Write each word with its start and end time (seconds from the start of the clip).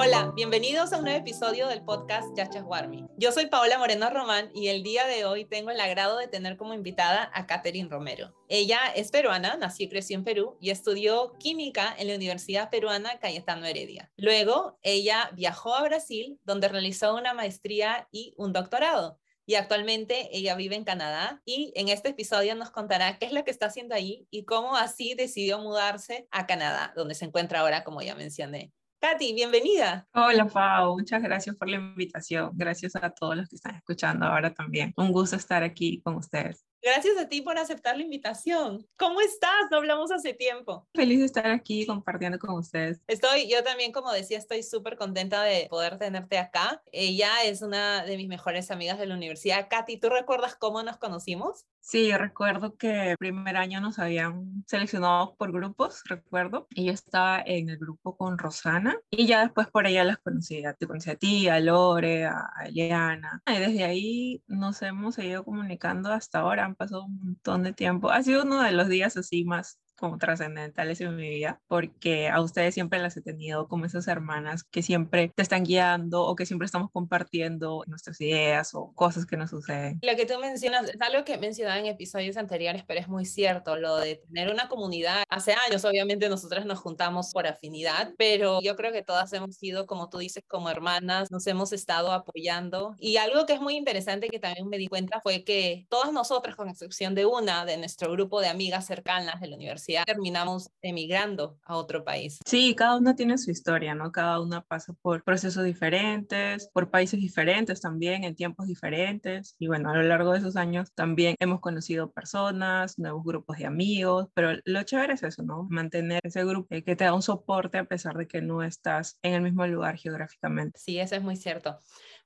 Hola, 0.00 0.32
bienvenidos 0.36 0.92
a 0.92 0.98
un 0.98 1.02
nuevo 1.02 1.18
episodio 1.18 1.66
del 1.66 1.82
podcast 1.82 2.28
Yachas 2.36 2.62
Warmi. 2.64 3.08
Yo 3.16 3.32
soy 3.32 3.46
Paola 3.46 3.78
Moreno 3.78 4.08
Román 4.10 4.48
y 4.54 4.68
el 4.68 4.84
día 4.84 5.04
de 5.08 5.24
hoy 5.24 5.44
tengo 5.44 5.70
el 5.70 5.80
agrado 5.80 6.18
de 6.18 6.28
tener 6.28 6.56
como 6.56 6.72
invitada 6.72 7.28
a 7.34 7.48
Catherine 7.48 7.88
Romero. 7.88 8.32
Ella 8.48 8.78
es 8.94 9.10
peruana, 9.10 9.56
nació 9.56 9.86
y 9.86 9.88
creció 9.88 10.16
en 10.16 10.22
Perú 10.22 10.56
y 10.60 10.70
estudió 10.70 11.32
química 11.40 11.92
en 11.98 12.06
la 12.06 12.14
Universidad 12.14 12.70
Peruana 12.70 13.18
Cayetano 13.18 13.66
Heredia. 13.66 14.12
Luego, 14.16 14.78
ella 14.82 15.30
viajó 15.34 15.74
a 15.74 15.82
Brasil, 15.82 16.38
donde 16.44 16.68
realizó 16.68 17.16
una 17.16 17.34
maestría 17.34 18.06
y 18.12 18.34
un 18.36 18.52
doctorado 18.52 19.18
y 19.46 19.54
actualmente 19.56 20.28
ella 20.30 20.54
vive 20.54 20.76
en 20.76 20.84
Canadá 20.84 21.42
y 21.44 21.72
en 21.74 21.88
este 21.88 22.10
episodio 22.10 22.54
nos 22.54 22.70
contará 22.70 23.18
qué 23.18 23.24
es 23.24 23.32
lo 23.32 23.42
que 23.44 23.50
está 23.50 23.66
haciendo 23.66 23.94
ahí 23.94 24.28
y 24.30 24.44
cómo 24.44 24.76
así 24.76 25.14
decidió 25.14 25.58
mudarse 25.58 26.28
a 26.30 26.46
Canadá, 26.46 26.92
donde 26.94 27.14
se 27.14 27.24
encuentra 27.24 27.60
ahora, 27.60 27.82
como 27.82 28.02
ya 28.02 28.14
mencioné. 28.14 28.72
Katy, 29.00 29.32
bienvenida. 29.32 30.08
Hola, 30.12 30.46
Pau. 30.46 30.98
Muchas 30.98 31.22
gracias 31.22 31.54
por 31.54 31.68
la 31.68 31.76
invitación. 31.76 32.50
Gracias 32.54 32.96
a 32.96 33.10
todos 33.10 33.36
los 33.36 33.48
que 33.48 33.54
están 33.54 33.76
escuchando 33.76 34.26
ahora 34.26 34.52
también. 34.52 34.92
Un 34.96 35.12
gusto 35.12 35.36
estar 35.36 35.62
aquí 35.62 36.00
con 36.02 36.16
ustedes. 36.16 36.64
Gracias 36.82 37.16
a 37.16 37.28
ti 37.28 37.40
por 37.40 37.58
aceptar 37.58 37.96
la 37.96 38.02
invitación. 38.02 38.84
¿Cómo 38.96 39.20
estás? 39.20 39.66
No 39.70 39.76
hablamos 39.76 40.10
hace 40.10 40.34
tiempo. 40.34 40.88
Feliz 40.94 41.20
de 41.20 41.26
estar 41.26 41.46
aquí 41.46 41.86
compartiendo 41.86 42.40
con 42.40 42.50
ustedes. 42.56 43.00
Estoy, 43.06 43.48
yo 43.48 43.62
también, 43.62 43.92
como 43.92 44.12
decía, 44.12 44.38
estoy 44.38 44.64
súper 44.64 44.96
contenta 44.96 45.42
de 45.42 45.68
poder 45.70 45.98
tenerte 45.98 46.38
acá. 46.38 46.82
Ella 46.90 47.44
es 47.44 47.62
una 47.62 48.04
de 48.04 48.16
mis 48.16 48.28
mejores 48.28 48.70
amigas 48.72 48.98
de 48.98 49.06
la 49.06 49.14
universidad. 49.14 49.68
Katy, 49.70 49.98
¿tú 49.98 50.08
recuerdas 50.08 50.56
cómo 50.56 50.82
nos 50.82 50.96
conocimos? 50.96 51.66
Sí, 51.80 52.08
yo 52.08 52.18
recuerdo 52.18 52.76
que 52.76 53.12
el 53.12 53.16
primer 53.16 53.56
año 53.56 53.80
nos 53.80 53.98
habían 53.98 54.62
seleccionado 54.66 55.34
por 55.36 55.52
grupos, 55.52 56.02
recuerdo, 56.04 56.66
y 56.70 56.84
yo 56.86 56.92
estaba 56.92 57.40
en 57.40 57.70
el 57.70 57.78
grupo 57.78 58.14
con 58.16 58.36
Rosana, 58.36 58.98
y 59.10 59.26
ya 59.26 59.40
después 59.40 59.68
por 59.68 59.86
ella 59.86 60.04
las 60.04 60.18
conocí, 60.18 60.62
te 60.78 60.86
conocí 60.86 61.08
a 61.10 61.16
ti, 61.16 61.48
a 61.48 61.60
Lore, 61.60 62.26
a 62.26 62.44
Eliana, 62.66 63.42
y 63.46 63.58
desde 63.58 63.84
ahí 63.84 64.42
nos 64.48 64.82
hemos 64.82 65.14
seguido 65.14 65.44
comunicando 65.44 66.12
hasta 66.12 66.40
ahora, 66.40 66.66
han 66.66 66.74
pasado 66.74 67.06
un 67.06 67.16
montón 67.18 67.62
de 67.62 67.72
tiempo, 67.72 68.10
ha 68.10 68.22
sido 68.22 68.42
uno 68.42 68.62
de 68.62 68.72
los 68.72 68.88
días 68.88 69.16
así 69.16 69.44
más 69.44 69.80
como 69.98 70.18
trascendentales 70.18 71.00
en 71.00 71.16
mi 71.16 71.28
vida, 71.28 71.60
porque 71.68 72.28
a 72.28 72.40
ustedes 72.40 72.74
siempre 72.74 72.98
las 72.98 73.16
he 73.16 73.22
tenido 73.22 73.68
como 73.68 73.84
esas 73.84 74.08
hermanas 74.08 74.64
que 74.64 74.82
siempre 74.82 75.32
te 75.34 75.42
están 75.42 75.64
guiando 75.64 76.24
o 76.24 76.36
que 76.36 76.46
siempre 76.46 76.66
estamos 76.66 76.90
compartiendo 76.90 77.82
nuestras 77.86 78.20
ideas 78.20 78.74
o 78.74 78.92
cosas 78.94 79.26
que 79.26 79.36
nos 79.36 79.50
suceden. 79.50 79.98
Lo 80.02 80.16
que 80.16 80.26
tú 80.26 80.38
mencionas 80.38 80.88
es 80.88 81.00
algo 81.00 81.24
que 81.24 81.34
he 81.34 81.38
mencionado 81.38 81.78
en 81.78 81.86
episodios 81.86 82.36
anteriores, 82.36 82.84
pero 82.86 83.00
es 83.00 83.08
muy 83.08 83.24
cierto, 83.24 83.76
lo 83.76 83.96
de 83.96 84.16
tener 84.16 84.52
una 84.52 84.68
comunidad. 84.68 85.24
Hace 85.28 85.52
años, 85.52 85.84
obviamente, 85.84 86.28
nosotras 86.28 86.64
nos 86.66 86.78
juntamos 86.78 87.32
por 87.32 87.46
afinidad, 87.46 88.12
pero 88.16 88.60
yo 88.62 88.76
creo 88.76 88.92
que 88.92 89.02
todas 89.02 89.32
hemos 89.32 89.56
sido, 89.56 89.86
como 89.86 90.08
tú 90.08 90.18
dices, 90.18 90.44
como 90.46 90.70
hermanas, 90.70 91.30
nos 91.30 91.46
hemos 91.46 91.72
estado 91.72 92.12
apoyando. 92.12 92.94
Y 92.98 93.16
algo 93.16 93.46
que 93.46 93.54
es 93.54 93.60
muy 93.60 93.76
interesante 93.76 94.28
que 94.28 94.38
también 94.38 94.68
me 94.68 94.78
di 94.78 94.86
cuenta 94.86 95.20
fue 95.20 95.44
que 95.44 95.86
todas 95.88 96.12
nosotras, 96.12 96.56
con 96.56 96.68
excepción 96.68 97.14
de 97.14 97.26
una 97.26 97.64
de 97.64 97.76
nuestro 97.76 98.10
grupo 98.12 98.40
de 98.40 98.48
amigas 98.48 98.86
cercanas 98.86 99.40
de 99.40 99.48
la 99.48 99.56
universidad, 99.56 99.87
terminamos 100.06 100.70
emigrando 100.82 101.58
a 101.64 101.76
otro 101.76 102.04
país. 102.04 102.38
Sí, 102.46 102.74
cada 102.74 102.96
una 102.96 103.14
tiene 103.14 103.38
su 103.38 103.50
historia, 103.50 103.94
¿no? 103.94 104.12
Cada 104.12 104.40
una 104.40 104.62
pasa 104.62 104.92
por 105.00 105.24
procesos 105.24 105.64
diferentes, 105.64 106.68
por 106.72 106.90
países 106.90 107.20
diferentes 107.20 107.80
también, 107.80 108.24
en 108.24 108.34
tiempos 108.34 108.66
diferentes. 108.66 109.54
Y 109.58 109.66
bueno, 109.66 109.90
a 109.90 109.94
lo 109.94 110.02
largo 110.02 110.32
de 110.32 110.38
esos 110.38 110.56
años 110.56 110.92
también 110.94 111.36
hemos 111.40 111.60
conocido 111.60 112.10
personas, 112.10 112.98
nuevos 112.98 113.24
grupos 113.24 113.58
de 113.58 113.66
amigos, 113.66 114.28
pero 114.34 114.58
lo 114.64 114.82
chévere 114.82 115.14
es 115.14 115.22
eso, 115.22 115.42
¿no? 115.42 115.66
Mantener 115.70 116.20
ese 116.22 116.44
grupo 116.44 116.68
que 116.68 116.96
te 116.96 117.04
da 117.04 117.14
un 117.14 117.22
soporte 117.22 117.78
a 117.78 117.84
pesar 117.84 118.16
de 118.16 118.26
que 118.26 118.42
no 118.42 118.62
estás 118.62 119.18
en 119.22 119.34
el 119.34 119.42
mismo 119.42 119.66
lugar 119.66 119.96
geográficamente. 119.96 120.78
Sí, 120.78 120.98
eso 120.98 121.14
es 121.16 121.22
muy 121.22 121.36
cierto. 121.36 121.78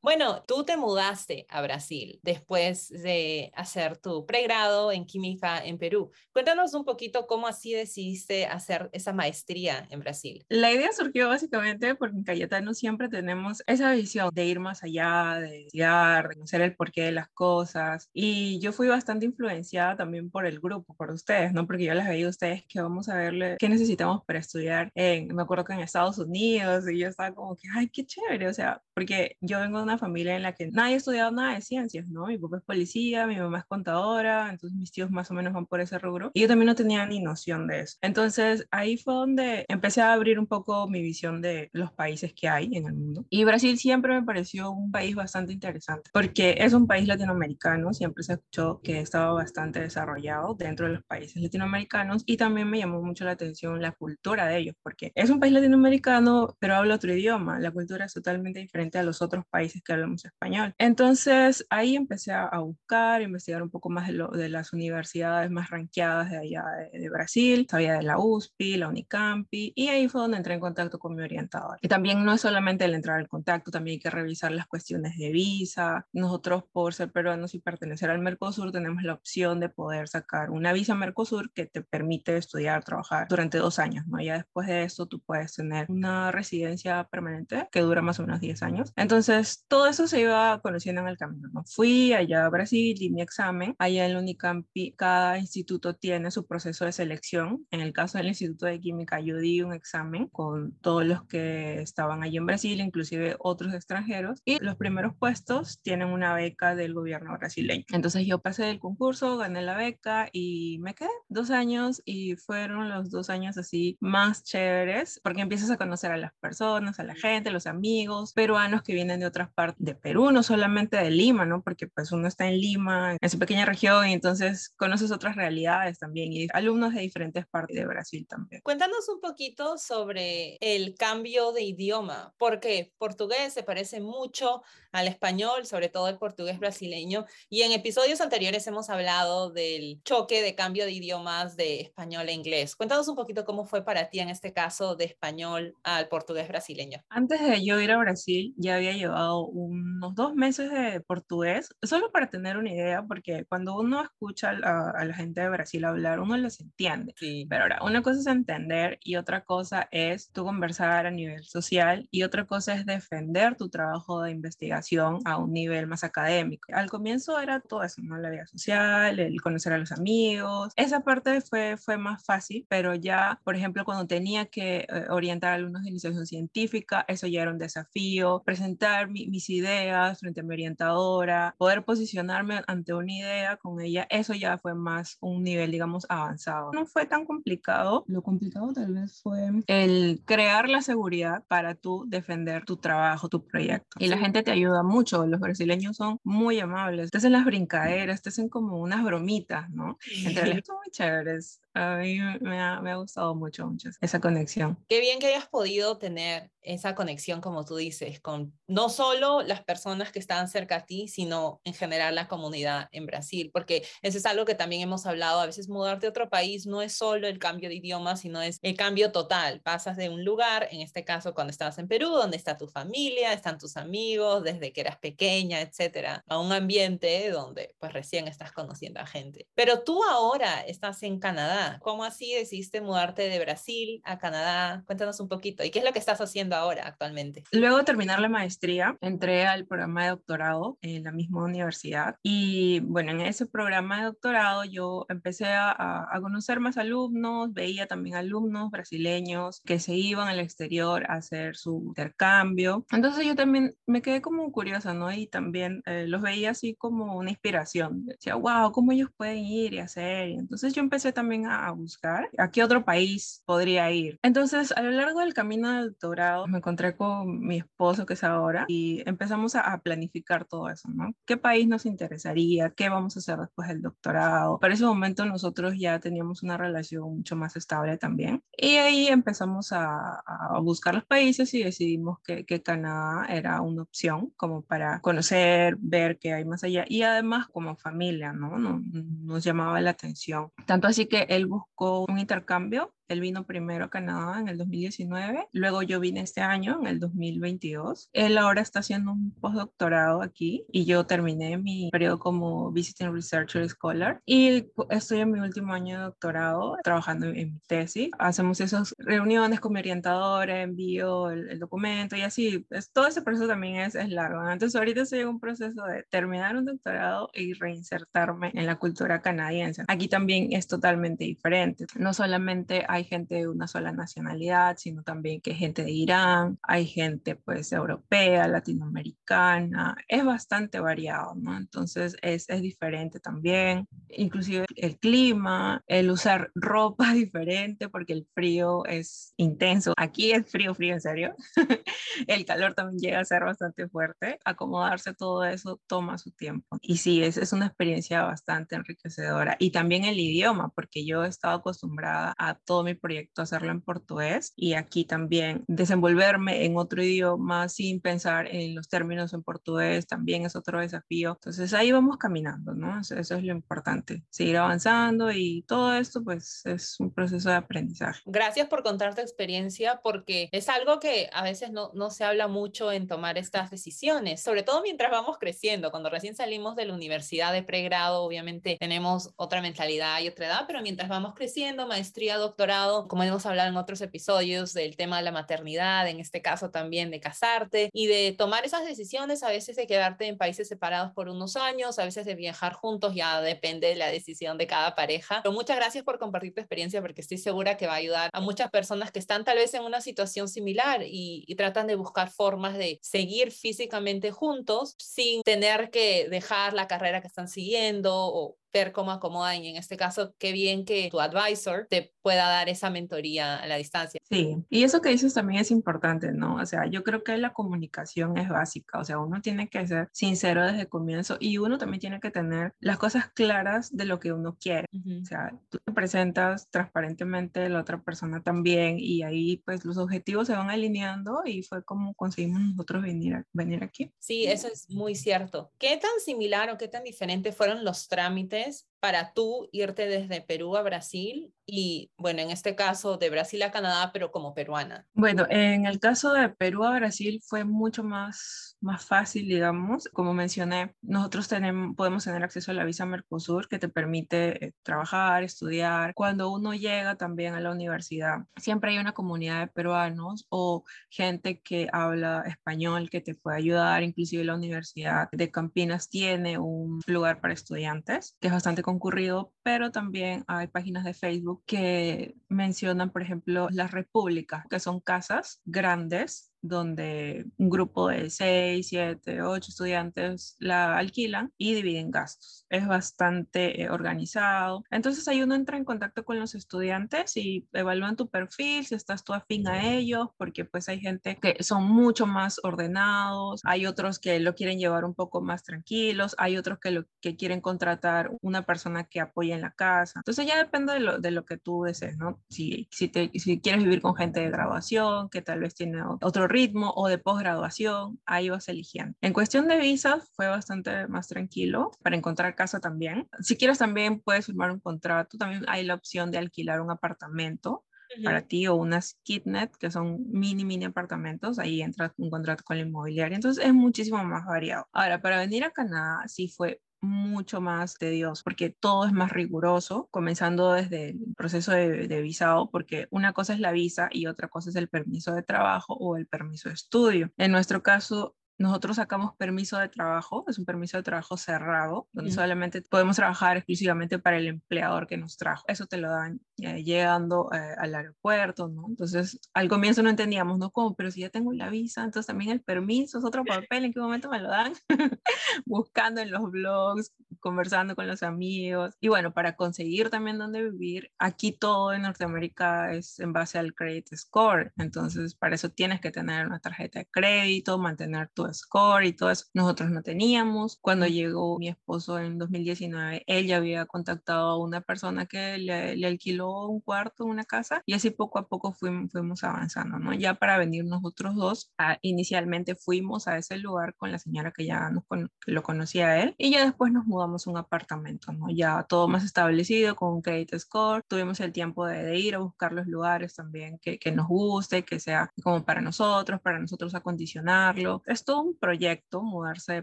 Bueno, 0.03 0.43
tú 0.49 0.65
te 0.65 0.77
mudaste 0.77 1.47
a 1.49 1.63
Brasil 1.63 2.19
después 2.25 2.89
de 2.89 3.53
hacer 3.55 3.99
tu 3.99 4.27
pregrado 4.27 4.91
en 4.91 5.07
química 5.07 5.65
en 5.65 5.79
Perú. 5.79 6.11
Cuéntanos 6.33 6.75
un 6.75 6.85
poquito 6.85 7.29
cómo 7.29 7.47
así 7.47 7.73
decidiste 7.73 8.47
hacer 8.47 8.91
esa 8.93 9.13
maestría 9.13 9.87
en 9.91 10.01
Brasil. 10.01 10.45
La 10.49 10.73
idea 10.73 10.91
surgió 10.93 11.29
básicamente 11.29 11.95
porque 11.95 12.17
en 12.17 12.25
Cayetano 12.25 12.75
siempre 12.75 13.09
tenemos 13.09 13.63
esa 13.69 13.93
visión 13.93 14.31
de 14.35 14.45
ir 14.45 14.59
más 14.59 14.83
allá, 14.83 15.39
de 15.39 15.67
estudiar, 15.67 16.31
de 16.31 16.35
conocer 16.35 16.63
el 16.63 16.75
porqué 16.75 17.03
de 17.03 17.13
las 17.13 17.29
cosas. 17.29 18.11
Y 18.13 18.59
yo 18.59 18.73
fui 18.73 18.89
bastante 18.89 19.27
influenciada 19.27 19.97
también 19.97 20.33
por 20.33 20.47
el 20.47 20.59
grupo, 20.59 20.97
por 20.97 21.13
ustedes, 21.13 21.53
¿no? 21.53 21.65
Porque 21.65 21.85
yo 21.85 21.95
les 21.95 22.09
veía 22.09 22.27
a 22.27 22.31
ustedes 22.31 22.65
que 22.67 22.81
vamos 22.81 23.09
a 23.09 23.15
verle 23.15 23.57
qué 23.57 23.69
necesitamos 23.69 24.25
para 24.25 24.41
estudiar 24.41 24.91
en, 24.97 25.33
me 25.33 25.43
acuerdo 25.43 25.63
que 25.63 25.75
en 25.75 25.79
Estados 25.81 26.19
Unidos, 26.19 26.91
y 26.91 26.99
yo 26.99 27.07
estaba 27.07 27.33
como 27.33 27.55
que, 27.55 27.69
ay, 27.77 27.89
qué 27.89 28.05
chévere, 28.05 28.49
o 28.49 28.55
sea, 28.55 28.83
porque 28.95 29.37
yo 29.41 29.61
vengo 29.61 29.79
de 29.79 29.85
una 29.85 29.92
familia 29.99 30.37
en 30.37 30.43
la 30.43 30.55
que 30.55 30.69
nadie 30.69 30.95
ha 30.95 30.97
estudiado 30.99 31.31
nada 31.31 31.55
de 31.55 31.61
ciencias, 31.61 32.07
¿no? 32.09 32.27
Mi 32.27 32.39
papá 32.39 32.59
es 32.59 32.63
policía, 32.63 33.27
mi 33.27 33.37
mamá 33.37 33.59
es 33.59 33.65
contadora, 33.65 34.51
entonces 34.51 34.79
mis 34.79 34.93
tíos 34.93 35.11
más 35.11 35.31
o 35.31 35.35
menos 35.35 35.53
van 35.53 35.67
por 35.67 35.81
ese 35.81 35.99
rubro. 35.99 36.31
Y 36.35 36.43
yo 36.43 36.49
también 36.49 36.67
no 36.67 36.75
tenía 36.75 37.05
ni 37.07 37.21
noción 37.21 37.67
de 37.67 37.81
eso. 37.81 37.99
Entonces 38.03 38.67
ahí 38.71 38.97
fue 38.97 39.15
donde 39.15 39.65
empecé 39.69 40.01
a 40.01 40.13
abrir 40.13 40.39
un 40.39 40.47
poco 40.47 40.89
mi 40.89 41.03
visión 41.03 41.41
de 41.41 41.71
los 41.73 41.93
países 41.93 42.33
que 42.35 42.49
hay 42.49 42.71
en 42.73 42.87
el 42.87 42.95
mundo. 42.95 43.25
Y 43.31 43.45
Brasil 43.45 43.79
siempre 43.79 44.15
me 44.15 44.23
pareció 44.25 44.71
un 44.71 44.91
país 44.91 45.15
bastante 45.15 45.53
interesante, 45.53 46.11
porque 46.13 46.57
es 46.59 46.73
un 46.73 46.87
país 46.87 47.07
latinoamericano, 47.07 47.93
siempre 47.93 48.25
se 48.25 48.35
escuchó 48.35 48.81
que 48.83 49.01
estaba 49.01 49.33
bastante 49.33 49.81
desarrollado 49.81 50.55
dentro 50.55 50.87
de 50.87 50.95
los 50.95 51.05
países 51.05 51.43
latinoamericanos 51.43 52.23
y 52.27 52.37
también 52.37 52.69
me 52.69 52.79
llamó 52.79 53.03
mucho 53.03 53.25
la 53.25 53.33
atención 53.33 53.81
la 53.81 53.93
cultura 53.93 54.47
de 54.47 54.59
ellos, 54.59 54.77
porque 54.83 55.13
es 55.15 55.31
un 55.31 55.41
país 55.41 55.53
latinoamericano, 55.53 56.57
pero 56.59 56.77
habla 56.77 56.95
otro 56.95 57.13
idioma, 57.13 57.59
la 57.61 57.71
cultura 57.71 58.05
es 58.05 58.13
totalmente 58.13 58.61
diferente 58.61 58.99
a 58.99 59.03
los 59.03 59.23
otros 59.23 59.45
países 59.51 59.82
que 59.83 59.93
hablamos 59.93 60.25
español. 60.25 60.75
Entonces 60.79 61.67
ahí 61.71 61.97
empecé 61.97 62.33
a, 62.33 62.59
buscar, 62.59 63.23
investigar 63.23 63.63
un 63.63 63.71
poco 63.71 63.91
más 63.91 64.07
de, 64.07 64.15
lo, 64.15 64.29
de 64.29 64.49
las 64.49 64.73
universidades 64.73 65.51
más 65.51 65.71
ranqueadas 65.71 66.31
de 66.31 66.39
allá 66.39 66.65
de, 66.93 67.11
Brasil, 67.11 67.67
sabía 67.71 67.95
de 67.95 68.03
la 68.03 68.19
USPI, 68.19 68.77
la 68.77 68.89
Unicampi, 68.89 69.73
y 69.75 69.89
ahí 69.89 70.09
fue 70.09 70.23
donde 70.23 70.39
entré 70.39 70.55
en 70.55 70.61
contacto 70.61 70.99
con 70.99 71.15
mi 71.15 71.23
orientador. 71.23 71.79
Y 71.81 71.89
también 71.89 72.25
no 72.25 72.33
es 72.33 72.41
solamente 72.41 72.85
el 72.85 72.95
entrar 72.95 73.21
en 73.21 73.27
contacto, 73.27 73.71
también 73.71 73.97
hay 73.97 74.01
que 74.01 74.11
revisar 74.11 74.53
las 74.53 74.67
cuestiones 74.67 75.17
de 75.19 75.31
visa. 75.31 76.07
Nosotros, 76.13 76.65
por 76.73 76.95
ser 76.95 77.11
peruanos 77.11 77.55
y 77.55 77.59
pertenecer 77.59 78.11
al 78.11 78.21
Mercosur, 78.21 78.73
tenemos 78.73 79.03
la 79.03 79.15
opción 79.15 79.61
de 79.61 79.69
poder 79.69 80.09
sacar 80.09 80.51
una 80.51 80.73
visa 80.73 80.95
Mercosur 80.95 81.53
que 81.53 81.67
te 81.67 81.83
permite 81.83 82.37
estudiar, 82.37 82.85
trabajar 82.85 83.27
durante 83.29 83.59
dos 83.59 83.79
años, 83.79 84.07
¿no? 84.07 84.21
Ya 84.21 84.35
después 84.35 84.67
de 84.67 84.85
esto 84.85 85.07
tú 85.07 85.21
puedes 85.21 85.55
tener 85.55 85.91
una 85.91 86.31
residencia 86.31 87.05
permanente 87.05 87.69
que 87.71 87.81
dura 87.81 88.03
más 88.03 88.19
o 88.19 88.23
menos 88.23 88.41
10 88.41 88.63
años. 88.63 88.93
Entonces, 88.97 89.65
todo 89.73 89.87
eso 89.87 90.07
se 90.07 90.21
iba 90.21 90.61
conociendo 90.61 91.01
en 91.01 91.09
el 91.09 91.17
camino, 91.17 91.49
¿no? 91.51 91.65
Fui 91.65 92.13
allá 92.13 92.45
a 92.45 92.51
Brasil, 92.51 92.95
di 92.95 93.09
mi 93.09 93.23
examen. 93.23 93.75
Allá 93.79 94.05
en 94.05 94.13
la 94.13 94.19
Unicampi, 94.19 94.93
cada 94.93 95.39
instituto 95.39 95.95
tiene 95.95 96.31
su 96.31 96.47
proceso 96.47 96.85
de 96.85 96.93
selección. 96.93 97.67
En 97.71 97.81
el 97.81 97.95
caso 97.95 98.19
del 98.19 98.29
Instituto 98.29 98.67
de 98.67 98.79
Química, 98.79 99.19
yo 99.21 99.39
di 99.39 99.63
un 99.63 99.73
examen 99.73 100.29
con 100.29 100.77
todos 100.83 101.07
los 101.07 101.25
que 101.25 101.81
estaban 101.81 102.23
allí 102.23 102.37
en 102.37 102.45
Brasil, 102.45 102.83
inclusive 102.83 103.37
otros 103.39 103.73
extranjeros. 103.73 104.43
Y 104.45 104.63
los 104.63 104.77
primeros 104.77 105.17
puestos 105.17 105.81
tienen 105.81 106.09
una 106.09 106.35
beca 106.35 106.75
del 106.75 106.93
gobierno 106.93 107.33
brasileño. 107.39 107.85
Entonces, 107.95 108.27
yo 108.27 108.41
pasé 108.41 108.69
el 108.69 108.79
concurso, 108.79 109.39
gané 109.39 109.63
la 109.63 109.75
beca 109.75 110.29
y 110.35 110.81
me 110.81 110.95
quedé 110.95 111.09
dos 111.31 111.51
años 111.51 112.03
y 112.05 112.37
fueron 112.37 112.91
los 112.91 113.11
dos 113.11 113.31
años 113.31 113.57
así 113.57 113.97
más 114.01 114.45
chéveres 114.45 115.19
porque 115.25 115.41
empiezas 115.41 115.71
a 115.71 115.79
conocer 115.79 116.13
a 116.13 116.19
las 116.19 116.35
personas, 116.41 117.01
a 117.01 117.05
la 117.05 117.15
gente, 117.15 117.51
los 117.51 117.67
amigos 117.67 118.35
peruanos 118.35 118.83
que 118.83 118.93
vienen 118.93 119.21
de 119.21 119.25
otras 119.25 119.51
partes 119.53 119.85
de 119.85 119.95
Perú, 119.95 120.31
no 120.33 120.43
solamente 120.43 120.97
de 120.97 121.11
Lima, 121.11 121.45
¿no? 121.45 121.63
Porque 121.63 121.87
pues 121.87 122.13
uno 122.13 122.29
está 122.29 122.49
en 122.49 122.59
Lima, 122.59 123.17
en 123.21 123.31
su 123.31 123.39
pequeña 123.39 123.65
región, 123.65 124.09
y 124.09 124.13
entonces 124.13 124.71
conoces 124.77 125.11
otras 125.11 125.37
realidades 125.37 125.99
también 125.99 126.33
y 126.33 126.47
alumnos 126.53 126.95
de 126.95 127.01
diferentes 127.03 127.47
partes 127.47 127.77
de 127.77 127.87
Brasil 127.87 128.27
también. 128.29 128.63
Cuéntanos 128.63 129.09
un 129.09 129.21
poquito 129.21 129.79
sobre 129.79 130.57
el 130.61 130.95
cambio 130.95 131.53
de 131.53 131.63
idioma, 131.63 132.35
porque 132.39 132.93
portugués 132.99 133.53
se 133.53 133.63
parece 133.63 134.01
mucho 134.01 134.63
al 134.93 135.09
español, 135.09 135.65
sobre 135.67 135.89
todo 135.89 136.09
el 136.09 136.19
portugués 136.19 136.59
brasileño, 136.59 137.25
y 137.49 137.63
en 137.63 137.73
episodios 137.73 138.21
anteriores 138.21 138.67
hemos 138.67 138.91
hablado 138.91 139.51
del 139.51 140.01
choque 140.05 140.43
de 140.43 140.55
cambio 140.55 140.85
de 140.85 140.93
idiomas 140.93 141.57
de 141.57 141.81
español 141.81 142.29
a 142.29 142.33
inglés. 142.33 142.77
Cuéntanos 142.77 143.09
un 143.09 143.17
poquito 143.17 143.45
cómo 143.45 143.65
fue 143.65 143.85
para 143.85 144.11
ti 144.11 144.21
en 144.21 144.29
este 144.29 144.53
caso 144.53 144.95
de 144.97 145.05
español 145.05 145.75
al 145.83 146.09
portugués 146.09 146.49
brasileño. 146.49 147.03
Antes 147.09 147.41
de 147.41 147.65
yo 147.65 147.81
ir 147.81 147.91
a 147.91 147.97
Brasil, 147.97 148.55
ya 148.57 148.77
había 148.77 148.93
llevado 148.93 149.42
unos 149.47 150.15
dos 150.15 150.35
meses 150.35 150.71
de 150.71 151.01
portugués, 151.01 151.69
solo 151.83 152.11
para 152.13 152.29
tener 152.29 152.57
una 152.57 152.71
idea, 152.73 153.03
porque 153.03 153.45
cuando 153.47 153.79
uno 153.79 154.03
escucha 154.03 154.51
a, 154.51 155.05
la 155.05 155.15
gente 155.15 155.41
de 155.41 155.49
Brasil 155.49 155.85
hablar, 155.85 156.21
uno 156.21 156.37
les 156.37 156.61
entiende. 156.61 157.13
entiende. 157.13 157.47
Pero 157.49 157.63
ahora, 157.63 157.81
una 157.83 158.03
cosa 158.03 158.21
es 158.21 158.27
entender 158.27 158.99
y 159.03 159.17
otra 159.17 159.45
cosa 159.45 159.89
es 159.91 160.31
tú 160.33 160.45
conversar 160.45 161.07
a 161.07 161.11
nivel 161.11 161.45
social 161.45 162.09
y 162.11 162.23
otra 162.23 162.47
cosa 162.47 162.75
es 162.75 162.87
defender 162.87 163.57
tu 163.57 163.69
trabajo 163.69 164.23
de 164.23 164.31
investigación 164.31 165.21
a 165.25 165.37
un 165.37 165.53
nivel 165.53 165.87
más 165.87 166.05
académico. 166.05 166.73
Al 166.75 166.91
comienzo 166.91 167.39
era 167.39 167.61
todo 167.61 167.83
eso, 167.83 168.03
¿no? 168.03 168.17
La 168.19 168.31
vida 168.31 168.47
social, 168.47 169.19
el 169.19 169.41
conocer 169.41 169.73
a 169.73 169.79
los 169.79 169.93
amigos. 169.93 170.73
Esa 170.77 171.01
parte 171.01 171.41
fue, 171.41 171.77
fue 171.77 171.97
más 171.97 172.25
fácil, 172.25 172.67
pero 172.69 172.95
ya, 172.95 173.41
por 173.45 173.57
ejemplo, 173.57 173.85
cuando 173.85 174.07
tenía 174.07 174.47
que 174.47 174.87
eh, 174.89 175.07
orientar 175.11 175.53
a 175.53 175.55
alumnos 175.55 175.83
de 175.83 175.91
iniciación 175.91 176.27
científica, 176.27 177.05
eso 177.09 177.27
ya 177.27 177.43
era 177.43 177.51
un 177.51 177.59
desafío. 177.59 178.43
Presentar 178.45 179.09
mis 179.33 179.49
ideas 179.49 180.21
frente 180.21 180.41
a 180.41 180.43
mi 180.45 180.53
orientadora, 180.53 181.55
poder 181.57 181.85
posicionarme 181.85 182.61
ante 182.67 182.93
una 182.93 183.13
idea 183.13 183.57
con 183.57 183.81
ella, 183.81 184.07
eso 184.11 184.35
ya 184.35 184.59
fue 184.59 184.75
más 184.75 185.17
un 185.21 185.43
nivel, 185.43 185.71
digamos, 185.71 186.05
avanzado. 186.11 186.71
No 186.73 186.85
fue 186.85 187.07
tan 187.07 187.25
complicado. 187.25 188.05
Lo 188.07 188.23
complicado 188.23 188.73
tal 188.75 188.93
vez 188.93 189.23
fue 189.23 189.51
el 189.67 190.23
crear 190.27 190.69
la 190.69 190.83
seguridad 190.83 191.45
para 191.49 191.75
tú 191.75 192.05
defender 192.07 192.67
tu 192.67 192.77
trabajo, 192.77 193.31
tu 193.31 193.47
proyecto. 193.47 193.97
Y 193.99 194.09
la 194.09 194.19
gente 194.19 194.43
te 194.43 194.51
ayuda 194.51 194.83
mucho. 194.83 195.27
Los 195.27 195.41
brasileños 195.41 195.97
son 195.97 196.19
muy 196.23 196.61
amables. 196.61 197.11
Te 197.11 197.17
hacen 197.17 197.33
las 197.33 197.47
brincaderas, 197.47 198.21
te 198.21 198.29
hacen 198.29 198.51
como 198.51 198.77
unas 198.77 199.03
bromitas, 199.03 199.71
¿no? 199.71 199.97
Entre 200.27 200.51
ellos 200.51 200.65
son 200.67 200.77
muy 200.77 200.91
chéveres. 200.91 201.62
A 201.75 201.97
mí 201.97 202.19
me 202.41 202.61
ha, 202.61 202.81
me 202.81 202.91
ha 202.91 202.97
gustado 202.97 203.35
mucho, 203.35 203.67
mucho 203.67 203.89
esa 204.01 204.21
conexión. 204.21 204.79
Qué 204.89 205.01
bien 205.01 205.19
que 205.19 205.29
hayas 205.29 205.47
podido 205.47 205.97
tener 205.97 206.51
esa 206.61 206.95
conexión, 206.95 207.41
como 207.41 207.65
tú 207.65 207.77
dices, 207.77 208.21
con 208.21 208.53
no 208.67 208.89
solo 208.89 209.43
las 209.43 209.65
personas 209.65 210.13
que 210.13 210.19
estaban 210.19 210.49
cerca 210.49 210.77
a 210.77 210.87
ti, 210.87 211.09
sino 211.09 211.61
en 211.65 211.75
general 211.75 212.15
la 212.15 212.29
comunidad 212.29 212.89
en 212.93 213.07
Brasil, 213.07 213.51
porque 213.53 213.85
eso 214.03 214.19
es 214.19 214.27
algo 214.27 214.45
que 214.45 214.55
también 214.55 214.83
hemos 214.83 215.07
hablado, 215.07 215.41
a 215.41 215.47
veces 215.47 215.69
mudarte 215.69 216.07
a 216.07 216.11
otro 216.11 216.29
país 216.29 216.67
no 216.67 216.83
es 216.83 216.97
solo 216.97 217.27
el 217.27 217.39
cambio 217.39 217.69
de 217.69 217.77
idioma, 217.77 218.17
sino 218.17 218.41
es 218.41 218.59
el 218.63 218.77
cambio 218.77 219.11
total. 219.11 219.61
Pasas 219.63 219.97
de 219.97 220.09
un 220.09 220.25
lugar, 220.25 220.69
en 220.71 220.81
este 220.83 221.05
caso 221.05 221.35
cuando 221.35 221.51
estabas 221.51 221.79
en 221.79 221.89
Perú, 221.89 222.11
donde 222.11 222.37
está 222.37 222.57
tu 222.57 222.69
familia, 222.69 223.33
están 223.33 223.59
tus 223.59 223.77
amigos, 223.77 224.45
desde 224.45 224.73
que 224.73 224.83
eras 224.83 224.99
pequeña, 224.99 225.61
etcétera, 225.61 226.23
a 226.29 226.39
un 226.39 226.53
ambiente 226.53 227.31
donde 227.31 227.75
pues 227.79 227.93
recién 227.93 228.29
estás 228.29 228.53
conociendo 228.53 229.01
a 229.01 229.07
gente. 229.07 229.49
Pero 229.55 229.83
tú 229.83 230.03
ahora 230.05 230.61
estás 230.61 231.03
en 231.03 231.19
Canadá 231.19 231.62
¿Cómo 231.83 232.05
así 232.05 232.35
decidiste 232.35 232.81
mudarte 232.81 233.29
de 233.29 233.39
Brasil 233.39 234.01
a 234.05 234.19
Canadá? 234.19 234.83
Cuéntanos 234.87 235.21
un 235.21 235.29
poquito. 235.29 235.65
¿Y 235.65 235.71
qué 235.71 235.81
es 235.81 235.85
lo 235.85 235.93
que 235.93 235.99
estás 235.99 236.21
haciendo 236.21 236.57
ahora 236.57 236.87
actualmente? 236.87 237.45
Luego 237.53 237.79
de 237.79 237.85
terminar 237.85 238.21
la 238.21 238.29
maestría, 238.29 238.97
entré 239.01 239.47
al 239.47 239.67
programa 239.67 240.05
de 240.05 240.11
doctorado 240.11 240.79
en 240.83 241.05
la 241.05 241.13
misma 241.13 241.45
universidad. 241.45 242.17
Y 242.23 242.81
bueno, 242.81 243.13
en 243.13 243.21
ese 243.21 243.47
programa 243.47 243.99
de 243.99 244.05
doctorado 244.07 244.65
yo 244.65 245.07
empecé 245.09 245.47
a, 245.47 245.71
a 246.11 246.21
conocer 246.21 246.61
más 246.61 246.77
alumnos, 246.77 247.53
veía 247.53 247.87
también 247.87 248.17
alumnos 248.17 248.71
brasileños 248.71 249.61
que 249.65 249.79
se 249.79 249.95
iban 249.95 250.29
al 250.29 250.41
exterior 250.41 251.05
a 251.09 251.15
hacer 251.15 251.57
su 251.57 251.83
intercambio. 251.87 252.87
Entonces 252.91 253.27
yo 253.27 253.35
también 253.35 253.75
me 253.87 254.03
quedé 254.03 254.21
como 254.21 254.51
curiosa, 254.53 254.95
¿no? 254.95 255.13
Y 255.13 255.27
también 255.27 255.83
eh, 255.87 256.07
los 256.07 256.23
veía 256.23 256.51
así 256.51 256.75
como 256.75 257.17
una 257.17 257.31
inspiración. 257.31 258.07
Decía, 258.07 258.35
wow, 258.35 258.73
¿cómo 258.73 258.93
ellos 258.93 259.11
pueden 259.17 259.39
ir 259.39 259.75
y 259.75 259.79
hacer? 259.79 260.29
Y 260.31 260.35
entonces 260.35 260.73
yo 260.73 260.81
empecé 260.83 261.13
también 261.13 261.47
a 261.47 261.52
a 261.53 261.71
buscar 261.73 262.29
a 262.39 262.51
qué 262.51 262.63
otro 262.63 262.85
país 262.85 263.43
podría 263.47 263.91
ir. 263.91 264.19
Entonces, 264.23 264.73
a 264.73 264.83
lo 264.83 264.91
largo 264.91 265.21
del 265.21 265.35
camino 265.35 265.73
del 265.73 265.91
doctorado, 265.91 266.47
me 266.47 266.59
encontré 266.59 266.97
con 266.97 267.41
mi 267.41 267.59
esposo, 267.59 268.07
que 268.07 268.15
es 268.15 268.25
ahora, 268.25 268.65
y 268.69 269.03
empezamos 269.07 269.55
a, 269.55 269.73
planificar 269.83 270.45
todo 270.45 270.69
eso, 270.69 270.89
¿no? 270.89 271.13
¿Qué 271.25 271.37
país 271.37 271.67
nos 271.67 271.87
interesaría? 271.87 272.71
¿Qué 272.71 272.89
vamos 272.89 273.17
a 273.17 273.21
hacer 273.21 273.39
después 273.39 273.69
del 273.69 273.83
doctorado? 273.83 274.59
Para 274.59 274.75
ese 274.75 274.85
momento 274.85 275.25
nosotros 275.25 275.75
ya 275.77 275.99
teníamos 275.99 276.43
una 276.43 276.57
relación 276.57 277.17
mucho 277.17 277.37
más 277.37 277.57
estable 277.57 277.97
también. 277.97 278.43
Y 278.57 278.77
ahí 278.77 279.09
empezamos 279.09 279.73
a, 279.73 280.21
a 280.27 280.61
buscar 280.61 280.95
los 280.95 281.05
países 281.05 281.53
y 281.55 281.63
decidimos 281.63 282.21
que, 282.21 282.45
que 282.45 282.63
Canadá 282.63 283.27
era 283.29 283.61
una 283.61 283.83
opción 283.83 284.33
como 284.37 284.63
para 284.63 285.01
conocer, 285.01 285.77
ver 285.81 286.19
qué 286.19 286.33
hay 286.33 286.45
más 286.45 286.65
allá 286.65 286.85
y 286.89 287.03
además 287.03 287.49
como 287.49 287.77
familia, 287.77 288.33
¿no? 288.33 288.59
Nos, 288.59 288.83
nos 288.83 289.45
llamaba 289.45 289.81
la 289.81 289.91
atención. 289.91 290.51
Tanto 290.67 290.89
así 290.89 291.07
que 291.07 291.27
él 291.29 291.42
buscó 291.45 292.05
un 292.09 292.19
intercambio 292.19 292.95
él 293.13 293.21
vino 293.21 293.45
primero 293.45 293.85
a 293.85 293.91
Canadá 293.91 294.41
en 294.41 294.49
el 294.49 294.59
2019, 294.59 295.49
luego 295.53 295.83
yo 295.83 296.01
vine 296.01 296.21
este 296.21 296.41
año, 296.41 296.79
en 296.81 296.87
el 296.87 297.01
2022. 297.01 298.11
Él 298.13 298.39
ahora 298.39 298.63
está 298.63 298.81
haciendo 298.81 299.13
un 299.13 299.33
postdoctorado 299.33 300.23
aquí 300.23 300.65
y 300.73 300.85
yo 300.85 301.07
terminé 301.07 301.59
mi 301.59 301.91
periodo 301.91 302.19
como 302.19 302.71
Visiting 302.73 303.13
Researcher 303.13 303.69
Scholar 303.69 304.21
y 304.27 304.67
estoy 304.91 305.21
en 305.21 305.33
mi 305.33 305.41
último 305.41 305.73
año 305.73 305.99
de 305.99 306.05
doctorado 306.05 306.77
trabajando 306.83 307.27
en 307.27 307.33
mi 307.33 307.59
tesis. 307.67 308.11
Hacemos 308.19 308.61
esas 308.61 308.95
reuniones 308.99 309.61
con 309.61 309.73
mi 309.73 309.81
orientadora, 309.81 310.63
envío 310.63 311.31
el, 311.31 311.59
documento 311.59 312.17
y 312.17 312.23
así. 312.23 312.67
Es, 312.71 312.91
todo 312.93 313.07
ese 313.07 313.23
proceso 313.23 313.47
también 313.47 313.77
es, 313.77 313.95
es 313.95 314.09
largo. 314.09 314.41
Entonces 314.51 314.75
ahorita 314.77 315.03
estoy 315.03 315.21
en 315.21 315.29
un 315.29 315.41
proceso 315.41 315.85
de 315.85 316.03
terminar 316.05 316.57
un 316.57 316.65
doctorado 316.65 317.31
y 317.35 317.53
reinsertarme 317.53 318.51
en 318.55 318.67
la 318.67 318.77
cultura 318.77 319.23
canadiense. 319.23 319.85
Aquí 319.89 320.09
también 320.09 320.53
es 320.53 320.67
totalmente 320.67 321.25
diferente. 321.25 321.87
No 321.97 322.13
solamente 322.15 322.85
hay 322.89 323.02
gente 323.05 323.37
de 323.37 323.49
una 323.49 323.67
sola 323.67 323.93
nacionalidad, 323.93 324.77
sino 324.79 325.03
también 325.03 325.41
que 325.41 325.51
hay 325.51 325.57
gente 325.57 325.85
de 325.85 325.91
Irán, 325.91 326.59
hay 326.63 326.87
gente 326.87 327.37
pues 327.37 327.73
europea, 327.73 328.49
latinoamericana, 328.49 329.97
es 330.09 330.25
bastante 330.25 330.81
variado, 330.81 331.35
¿no? 331.35 331.57
Entonces 331.57 332.17
es, 332.23 332.49
es 332.49 332.63
diferente 332.63 333.21
también, 333.21 333.87
inclusive 334.09 334.67
el 334.77 334.99
clima, 334.99 335.83
el 335.87 336.11
usar 336.11 336.51
ropa 336.55 337.13
diferente 337.15 337.89
porque 337.89 338.13
el 338.13 338.27
frío 338.35 338.85
es 338.87 339.35
intenso, 339.37 339.95
aquí 339.97 340.33
es 340.33 340.51
frío, 340.51 340.75
frío 340.75 340.95
en 340.95 341.01
serio, 341.01 341.35
el 342.27 342.45
calor 342.45 342.75
también 342.75 342.99
llega 342.99 343.21
a 343.21 343.25
ser 343.25 343.45
bastante 343.45 343.89
fuerte, 343.89 344.39
acomodarse 344.45 345.15
todo 345.15 345.45
eso 345.45 345.81
toma 345.87 346.19
su 346.19 346.31
tiempo. 346.33 346.79
Y 346.81 346.97
sí, 346.99 347.23
es, 347.23 347.37
es 347.37 347.53
una 347.53 347.67
experiencia 347.67 348.23
bastante 348.23 348.77
enriquecedora. 348.77 349.57
Y 349.59 349.71
también 349.71 350.05
el 350.05 350.19
idioma 350.19 350.71
porque 350.75 351.05
yo 351.05 351.25
he 351.25 351.29
estado 351.29 351.59
acostumbrada 351.59 352.35
a 352.39 352.55
todo 352.55 352.85
mi 352.85 352.92
proyecto 352.99 353.43
hacerlo 353.43 353.71
en 353.71 353.81
portugués 353.81 354.53
y 354.57 354.75
aquí 354.75 355.05
también 355.05 355.65
desenvolverme 355.69 356.65
en 356.65 356.77
otro 356.77 357.03
idioma 357.03 357.69
sin 357.69 358.01
pensar 358.01 358.47
en 358.49 358.75
los 358.75 358.89
términos 358.89 359.33
en 359.33 359.43
portugués 359.43 360.07
también 360.07 360.45
es 360.45 360.57
otro 360.57 360.81
desafío. 360.81 361.33
Entonces 361.33 361.73
ahí 361.75 361.93
vamos 361.93 362.17
caminando, 362.17 362.75
¿no? 362.75 363.01
Eso, 363.01 363.17
es 363.17 363.31
lo 363.31 363.53
importante, 363.53 364.23
seguir 364.31 364.57
avanzando 364.57 365.33
y 365.33 365.65
todo 365.67 365.95
esto 365.95 366.23
pues 366.23 366.65
es 366.67 366.99
un 367.01 367.13
proceso 367.13 367.51
de 367.51 367.57
aprendizaje. 367.57 368.21
Gracias 368.27 368.69
por 368.69 368.83
contar 368.83 369.15
tu 369.15 369.21
experiencia 369.21 370.01
porque 370.03 370.49
es 370.53 370.69
algo 370.69 371.01
que 371.01 371.29
a 371.33 371.43
veces 371.43 371.73
no, 371.73 371.91
no 371.95 372.11
se 372.11 372.25
habla 372.25 372.49
mucho 372.49 372.93
en 372.93 373.07
tomar 373.07 373.39
estas 373.39 373.71
decisiones, 373.71 374.43
sobre 374.43 374.63
todo 374.63 374.83
mientras 374.83 375.11
vamos 375.11 375.39
creciendo. 375.39 375.91
Cuando 375.91 376.11
recién 376.11 376.35
salimos 376.35 376.77
de 376.77 376.87
la 376.87 376.95
universidad 376.95 377.53
de 377.53 377.63
pregrado, 377.63 378.23
obviamente 378.23 378.77
tenemos 378.79 379.33
otra 379.37 379.61
mentalidad 379.61 380.21
y 380.21 380.29
otra 380.29 380.47
edad, 380.47 380.65
pero 380.67 380.83
mientras 380.83 381.09
vamos 381.09 381.35
creciendo, 381.35 381.87
maestría, 381.87 382.37
doctorado, 382.37 382.72
como 383.09 383.23
hemos 383.23 383.47
hablado 383.47 383.69
en 383.69 383.77
otros 383.77 384.01
episodios, 384.01 384.73
del 384.73 384.97
tema 384.97 385.19
de 385.19 385.23
la 385.23 385.33
maternidad, 385.33 386.09
en 386.09 386.21
este 386.21 386.43
caso 386.43 386.71
también 386.71 387.11
de 387.11 387.21
casarte 387.21 387.91
y 387.93 388.07
de 388.07 388.35
tomar 388.37 388.65
esas 388.65 388.85
decisiones, 388.85 389.43
a 389.43 389.49
veces 389.49 389.77
de 389.77 389.87
quedarte 389.87 390.27
en 390.27 390.39
países 390.39 390.69
separados 390.69 391.13
por 391.13 391.29
unos 391.29 391.57
años, 391.57 391.99
a 391.99 392.05
veces 392.05 392.25
de 392.25 392.35
viajar 392.35 392.73
juntos, 392.73 393.15
ya 393.15 393.41
depende 393.41 393.89
de 393.89 393.97
la 393.97 394.09
decisión 394.09 394.59
de 394.59 394.67
cada 394.67 394.95
pareja. 394.95 395.41
Pero 395.43 395.53
muchas 395.53 395.77
gracias 395.77 396.05
por 396.05 396.19
compartir 396.19 396.55
tu 396.55 396.61
experiencia 396.61 397.01
porque 397.01 397.21
estoy 397.21 397.39
segura 397.39 397.77
que 397.77 397.87
va 397.87 397.95
a 397.95 397.97
ayudar 397.97 398.31
a 398.33 398.41
muchas 398.41 398.71
personas 398.71 399.11
que 399.11 399.19
están 399.19 399.45
tal 399.45 399.59
vez 399.59 399.75
en 399.75 399.83
una 399.83 400.01
situación 400.01 400.49
similar 400.49 401.03
y, 401.03 401.45
y 401.47 401.55
tratan 401.57 401.87
de 401.87 401.95
buscar 401.95 402.31
formas 402.31 402.77
de 402.77 402.99
seguir 403.03 403.53
físicamente 403.53 404.31
juntos 404.31 404.95
sin 404.99 405.43
tener 405.43 405.91
que 405.91 406.29
dejar 406.29 406.73
la 406.73 406.89
carrera 406.89 407.21
que 407.21 407.29
están 407.29 407.49
siguiendo 407.49 408.13
o 408.15 408.57
ver 408.73 408.93
cómo 408.93 409.11
acomodan 409.11 409.63
y 409.63 409.69
en 409.69 409.77
este 409.77 409.97
caso 409.97 410.35
qué 410.39 410.53
bien 410.53 410.85
que 410.85 411.09
tu 411.11 411.21
advisor 411.21 411.87
te 411.89 412.13
pueda 412.23 412.49
dar 412.49 412.69
esa 412.69 412.91
mentoría 412.91 413.57
a 413.57 413.67
la 413.67 413.77
distancia. 413.77 414.21
Sí, 414.29 414.57
y 414.71 414.85
eso 414.85 415.01
que 415.01 415.11
dices 415.11 415.35
también 415.35 415.61
es 415.61 415.71
importante, 415.71 416.33
¿no? 416.33 416.57
O 416.57 416.67
sea, 416.67 416.87
yo 416.87 417.03
creo 417.03 417.23
que 417.25 417.37
la 417.37 417.53
comunicación 417.53 418.39
es 418.39 418.49
básica, 418.49 418.99
o 418.99 419.05
sea, 419.05 419.19
uno 419.19 419.41
tiene 419.41 419.69
que 419.69 419.87
ser 419.87 420.09
sincero 420.13 420.65
desde 420.65 420.83
el 420.83 420.89
comienzo 420.89 421.37
y 421.41 421.59
uno 421.59 421.79
también 421.79 422.01
tiene 422.01 422.21
que 422.21 422.31
tener 422.31 422.73
las 422.81 422.99
cosas 422.99 423.31
claras 423.35 423.95
de 423.95 424.05
lo 424.05 424.21
que 424.21 424.33
uno 424.33 424.57
quiere. 424.59 424.87
O 424.93 425.25
sea, 425.25 425.53
tú 425.69 425.79
te 425.85 425.93
presentas 425.93 426.69
transparentemente, 426.71 427.69
la 427.69 427.81
otra 427.81 428.01
persona 428.01 428.43
también 428.43 428.97
y 428.99 429.23
ahí 429.23 429.59
pues 429.65 429.85
los 429.85 429.99
objetivos 429.99 430.47
se 430.47 430.55
van 430.55 430.71
alineando 430.71 431.43
y 431.45 431.63
fue 431.63 431.85
como 431.85 432.15
conseguimos 432.15 432.61
nosotros 432.61 433.03
venir, 433.03 433.45
venir 433.53 433.83
aquí. 433.83 434.13
Sí, 434.19 434.47
eso 434.47 434.69
es 434.69 434.89
muy 434.89 435.15
cierto. 435.15 435.73
¿Qué 435.79 435.97
tan 435.97 436.21
similar 436.25 436.71
o 436.71 436.79
qué 436.79 436.89
tan 436.89 437.05
diferente 437.05 437.53
fueron 437.53 437.85
los 437.85 438.09
trámites 438.09 438.62
vez 438.65 438.87
para 439.03 439.33
tú 439.33 439.69
irte 439.73 440.07
desde 440.07 440.43
Perú 440.43 440.77
a 440.77 440.83
Brasil 440.83 441.53
y, 441.67 442.13
bueno, 442.17 442.41
en 442.43 442.51
este 442.51 442.77
caso 442.77 443.17
de 443.17 443.31
Brasil 443.31 443.63
a 443.63 443.73
Canadá, 443.73 444.11
pero 444.13 444.31
como 444.31 444.55
peruana? 444.55 445.07
Bueno, 445.13 445.45
en 445.51 445.87
el 445.87 445.99
caso 445.99 446.33
de 446.33 446.49
Perú 446.51 446.85
a 446.85 446.99
Brasil 446.99 447.41
fue 447.45 447.65
mucho 447.65 448.05
más, 448.05 448.77
más 448.81 449.05
fácil, 449.05 449.49
digamos. 449.49 450.09
Como 450.13 450.35
mencioné, 450.35 450.95
nosotros 451.03 451.49
tenemos, 451.49 451.97
podemos 451.97 452.25
tener 452.25 452.45
acceso 452.45 452.71
a 452.71 452.75
la 452.75 452.85
visa 452.85 453.05
Mercosur 453.05 453.69
que 453.69 453.81
te 453.81 453.89
permite 453.89 454.67
eh, 454.67 454.73
trabajar, 454.83 455.43
estudiar. 455.43 456.15
Cuando 456.15 456.51
uno 456.51 456.73
llega 456.75 457.17
también 457.17 457.55
a 457.55 457.61
la 457.61 457.73
universidad, 457.73 458.39
siempre 458.57 458.93
hay 458.93 458.99
una 458.99 459.15
comunidad 459.15 459.61
de 459.61 459.67
peruanos 459.69 460.47
o 460.49 460.85
gente 461.11 461.61
que 461.61 461.89
habla 461.93 462.45
español 462.47 463.11
que 463.11 463.21
te 463.21 463.35
puede 463.35 463.57
ayudar. 463.57 464.05
Inclusive 464.05 464.45
la 464.45 464.55
Universidad 464.55 465.29
de 465.33 465.51
Campinas 465.51 466.09
tiene 466.09 466.59
un 466.59 467.01
lugar 467.07 467.41
para 467.41 467.55
estudiantes 467.55 468.37
que 468.41 468.49
es 468.49 468.53
bastante 468.53 468.83
concurrido, 468.93 469.53
pero 469.63 469.91
también 469.91 470.45
hay 470.47 470.67
páginas 470.67 471.05
de 471.05 471.15
Facebook 471.15 471.63
que 471.67 472.35
mencionan, 472.49 473.11
por 473.11 473.23
ejemplo, 473.23 473.69
las 473.71 473.91
repúblicas, 473.91 474.67
que 474.69 474.81
son 474.81 475.01
casas 475.01 475.63
grandes 475.65 476.52
donde 476.63 477.47
un 477.59 477.69
grupo 477.69 478.09
de 478.09 478.31
6, 478.31 478.87
7, 478.89 479.43
8 479.43 479.69
estudiantes 479.69 480.57
la 480.59 480.97
alquilan 480.97 481.53
y 481.59 481.75
dividen 481.75 482.11
gastos. 482.11 482.67
Es 482.71 482.87
bastante 482.87 483.83
eh, 483.83 483.91
organizado. 483.91 484.85
Entonces 484.91 485.27
ahí 485.29 485.43
uno 485.43 485.55
entra 485.55 485.77
en 485.77 485.85
contacto 485.85 486.25
con 486.25 486.39
los 486.39 486.55
estudiantes 486.55 487.37
y 487.37 487.69
evalúan 487.73 488.17
tu 488.17 488.31
perfil, 488.31 488.87
si 488.87 488.95
estás 488.95 489.25
tú 489.25 489.35
afín 489.35 489.67
a 489.69 489.93
ellos, 489.93 490.29
porque 490.39 490.65
pues 490.65 490.89
hay 490.89 491.01
gente 491.01 491.37
que 491.41 491.63
son 491.63 491.85
mucho 491.85 492.27
más 492.27 492.61
ordenados, 492.63 493.61
hay 493.65 493.87
otros 493.87 494.19
que 494.19 494.39
lo 494.39 494.55
quieren 494.55 494.79
llevar 494.79 495.05
un 495.05 495.15
poco 495.15 495.41
más 495.41 495.65
tranquilos, 495.65 496.35
hay 496.39 496.57
otros 496.57 496.79
que, 496.79 496.93
lo, 496.93 497.05
que 497.21 497.37
quieren 497.37 497.61
contratar 497.61 498.31
una 498.41 498.63
persona 498.63 499.05
que 499.05 499.21
apoye 499.21 499.53
en 499.53 499.61
la 499.61 499.73
casa. 499.73 500.21
Entonces 500.21 500.47
ya 500.47 500.57
depende 500.57 500.93
de 500.95 501.01
lo, 501.01 501.19
de 501.19 501.31
lo 501.33 501.45
que 501.45 501.57
tú 501.57 501.83
desees, 501.83 502.17
¿no? 502.17 502.41
Si, 502.49 502.89
si, 502.93 503.09
te, 503.09 503.31
si 503.35 503.61
quieres 503.61 503.83
vivir 503.83 504.01
con 504.01 504.15
gente 504.15 504.41
de 504.41 504.51
graduación, 504.51 505.29
que 505.29 505.43
tal 505.43 505.61
vez 505.61 505.75
tiene 505.75 506.03
otro 506.21 506.49
ritmo 506.53 506.93
o 506.95 507.09
de 507.09 507.19
posgraduación, 507.19 508.21
ahí 508.27 508.49
vas 508.49 508.69
eligiendo. 508.69 509.17
En 509.21 509.33
cuestión 509.33 509.69
de 509.69 509.79
visas 509.79 510.31
fue 510.35 510.49
bastante 510.49 511.07
más 511.09 511.29
tranquilo 511.29 511.91
para 512.03 512.17
encontrar 512.17 512.55
casa 512.55 512.81
también. 512.81 513.29
Si 513.41 513.57
quieres 513.57 513.79
también 513.79 514.21
puedes 514.21 514.47
firmar 514.47 514.71
un 514.71 514.81
contrato, 514.81 515.39
también 515.39 515.65
hay 515.69 515.85
la 515.85 515.95
opción 515.95 516.31
de 516.31 516.39
alquilar 516.39 516.81
un 516.81 516.91
apartamento 516.91 517.85
para 518.25 518.43
ti 518.43 518.67
o 518.67 518.75
unas 518.75 519.19
kitnet 519.23 519.75
que 519.77 519.91
son 519.91 520.19
mini 520.31 520.65
mini 520.65 520.85
apartamentos. 520.85 521.59
Ahí 521.59 521.83
entras 521.83 522.13
un 522.19 522.31
contrato 522.31 522.63
con 522.65 522.77
la 522.77 522.83
inmobiliaria. 522.83 523.37
Entonces 523.37 523.65
es 523.65 523.73
muchísimo 523.73 524.23
más 524.25 524.45
variado. 524.45 524.87
Ahora 524.93 525.21
para 525.23 525.39
venir 525.39 525.65
a 525.65 525.71
Canadá 525.71 526.23
sí 526.27 526.49
fue 526.49 526.81
mucho 527.03 527.61
más 527.61 527.99
tedioso 527.99 528.43
porque 528.45 528.71
todo 528.71 529.07
es 529.07 529.13
más 529.13 529.33
riguroso, 529.33 530.09
comenzando 530.11 530.73
desde 530.73 531.11
el 531.11 531.35
proceso 531.37 531.73
de, 531.73 532.09
de, 532.09 532.23
visado, 532.23 532.71
porque 532.71 533.09
una 533.11 533.33
cosa 533.33 533.53
es 533.55 533.61
la 533.61 533.73
visa 533.73 534.09
y 534.11 534.27
otra 534.27 534.49
cosa 534.49 534.71
es 534.71 534.77
el 534.77 534.89
permiso 534.89 535.35
de 535.35 535.43
trabajo 535.43 535.95
o 535.95 536.17
el 536.17 536.27
permiso 536.27 536.69
de 536.69 536.77
estudio. 536.77 537.33
En 537.37 537.53
nuestro 537.53 537.83
caso, 537.83 538.37
nosotros 538.59 538.97
sacamos 538.97 539.35
permiso 539.37 539.79
de 539.79 539.89
trabajo, 539.89 540.45
es 540.49 540.59
un 540.59 540.65
permiso 540.65 540.97
de 540.97 541.03
trabajo 541.03 541.37
cerrado, 541.37 542.09
donde 542.13 542.31
solamente 542.31 542.83
podemos 542.83 543.17
trabajar 543.17 543.57
exclusivamente 543.57 544.19
para 544.19 544.39
el 544.39 544.47
empleador 544.47 545.07
que 545.07 545.17
nos 545.17 545.37
trajo. 545.37 545.65
Eso 545.69 545.87
te 545.87 545.97
lo 545.97 546.11
dan 546.11 546.41
eh, 546.59 546.83
llegando 546.85 547.51
eh, 547.53 547.75
al 547.79 547.95
aeropuerto, 547.95 548.69
¿no? 548.69 548.87
Entonces, 548.89 549.41
al 549.55 549.69
comienzo 549.69 550.03
no 550.03 550.11
entendíamos, 550.11 550.59
¿no? 550.59 550.71
Como, 550.71 550.95
pero 550.95 551.11
si 551.11 551.21
ya 551.21 551.31
tengo 551.31 551.53
la 551.53 551.71
visa, 551.71 552.05
entonces 552.05 552.27
también 552.27 552.51
el 552.51 552.61
permiso 552.61 553.19
es 553.19 553.25
otro 553.25 553.45
papel, 553.71 553.85
¿en 553.85 553.93
qué 553.93 554.01
momento 554.01 554.31
me 554.31 554.41
lo 554.41 554.49
dan? 554.49 554.73
Buscando 555.67 556.21
en 556.21 556.31
los 556.31 556.51
blogs, 556.51 557.13
conversando 557.43 557.95
con 557.95 558.07
los 558.07 558.23
amigos. 558.23 558.95
Y 559.01 559.09
bueno, 559.09 559.35
para 559.35 559.57
conseguir 559.57 560.09
también 560.09 560.39
dónde 560.39 560.71
vivir, 560.71 561.11
aquí 561.19 561.53
todo 561.53 561.93
en 561.93 562.03
Norteamérica 562.03 562.95
es 562.95 563.21
en 563.21 563.35
base 563.35 563.59
al 563.59 563.75
credit 563.75 564.09
score. 564.15 564.73
Entonces, 564.79 565.35
para 565.35 565.57
eso 565.57 565.69
tienes 565.69 566.01
que 566.01 566.11
tener 566.11 566.47
una 566.47 566.61
tarjeta 566.61 567.01
de 567.01 567.09
crédito, 567.11 567.79
mantener 567.79 568.31
tu 568.35 568.47
score 568.55 569.05
y 569.05 569.13
todo 569.13 569.31
eso. 569.31 569.47
Nosotros 569.53 569.91
no 569.91 570.03
teníamos. 570.03 570.79
Cuando 570.81 571.07
llegó 571.07 571.59
mi 571.59 571.69
esposo 571.69 572.19
en 572.19 572.39
2019, 572.39 573.25
él 573.27 573.47
ya 573.47 573.57
había 573.59 573.85
contactado 573.87 574.51
a 574.51 574.59
una 574.59 574.81
persona 574.81 575.27
que 575.27 575.59
le, 575.59 575.97
le 575.97 576.07
alquiló 576.07 576.67
un 576.69 576.81
cuarto, 576.81 577.25
una 577.25 577.45
casa, 577.45 577.83
y 577.87 577.95
así 577.95 578.11
poco 578.11 578.39
a 578.39 578.49
poco 578.49 578.73
fuimos, 578.73 579.11
fuimos 579.11 579.45
avanzando, 579.45 579.99
¿no? 579.99 580.15
Ya 580.15 580.35
para 580.35 580.59
venir 580.59 580.85
nosotros 580.85 581.35
dos, 581.37 581.73
inicialmente 582.03 582.77
fuimos 582.77 583.29
a 583.29 583.39
ese 583.39 583.59
lugar 583.59 583.95
con 583.97 584.13
la 584.13 584.19
señora 584.19 584.53
que 584.53 584.67
ya 584.67 584.91
nos 584.91 585.05
lo 585.47 585.63
conocía 585.63 586.09
a 586.09 586.23
él, 586.23 586.35
y 586.39 586.51
ya 586.51 586.65
después 586.65 586.93
nos 586.93 587.07
mudamos 587.07 587.32
a 587.47 587.51
un 587.51 587.57
apartamento, 587.57 588.33
¿no? 588.33 588.49
Ya 588.51 588.83
todo 588.85 589.09
más 589.09 589.25
establecido, 589.25 589.97
con 589.97 590.15
un 590.15 590.23
credit 590.23 590.57
score. 590.59 591.03
Tuvimos 591.09 591.41
el 591.41 591.53
tiempo 591.53 591.87
de, 591.87 592.03
de 592.05 592.19
ir 592.19 592.35
a 592.35 592.39
buscar 592.39 592.73
los 592.73 592.87
lugares 592.87 593.35
también 593.35 593.79
que, 593.79 593.99
que, 593.99 594.13
nos 594.13 594.29
guste, 594.29 594.85
que 594.85 595.01
sea 595.01 595.31
como 595.43 595.65
para 595.65 595.81
nosotros, 595.81 596.41
para 596.41 596.59
nosotros 596.59 596.95
acondicionarlo. 596.95 598.03
Esto 598.07 598.41
un 598.41 598.59
proyecto 598.59 599.23
mudarse 599.23 599.73
de 599.75 599.83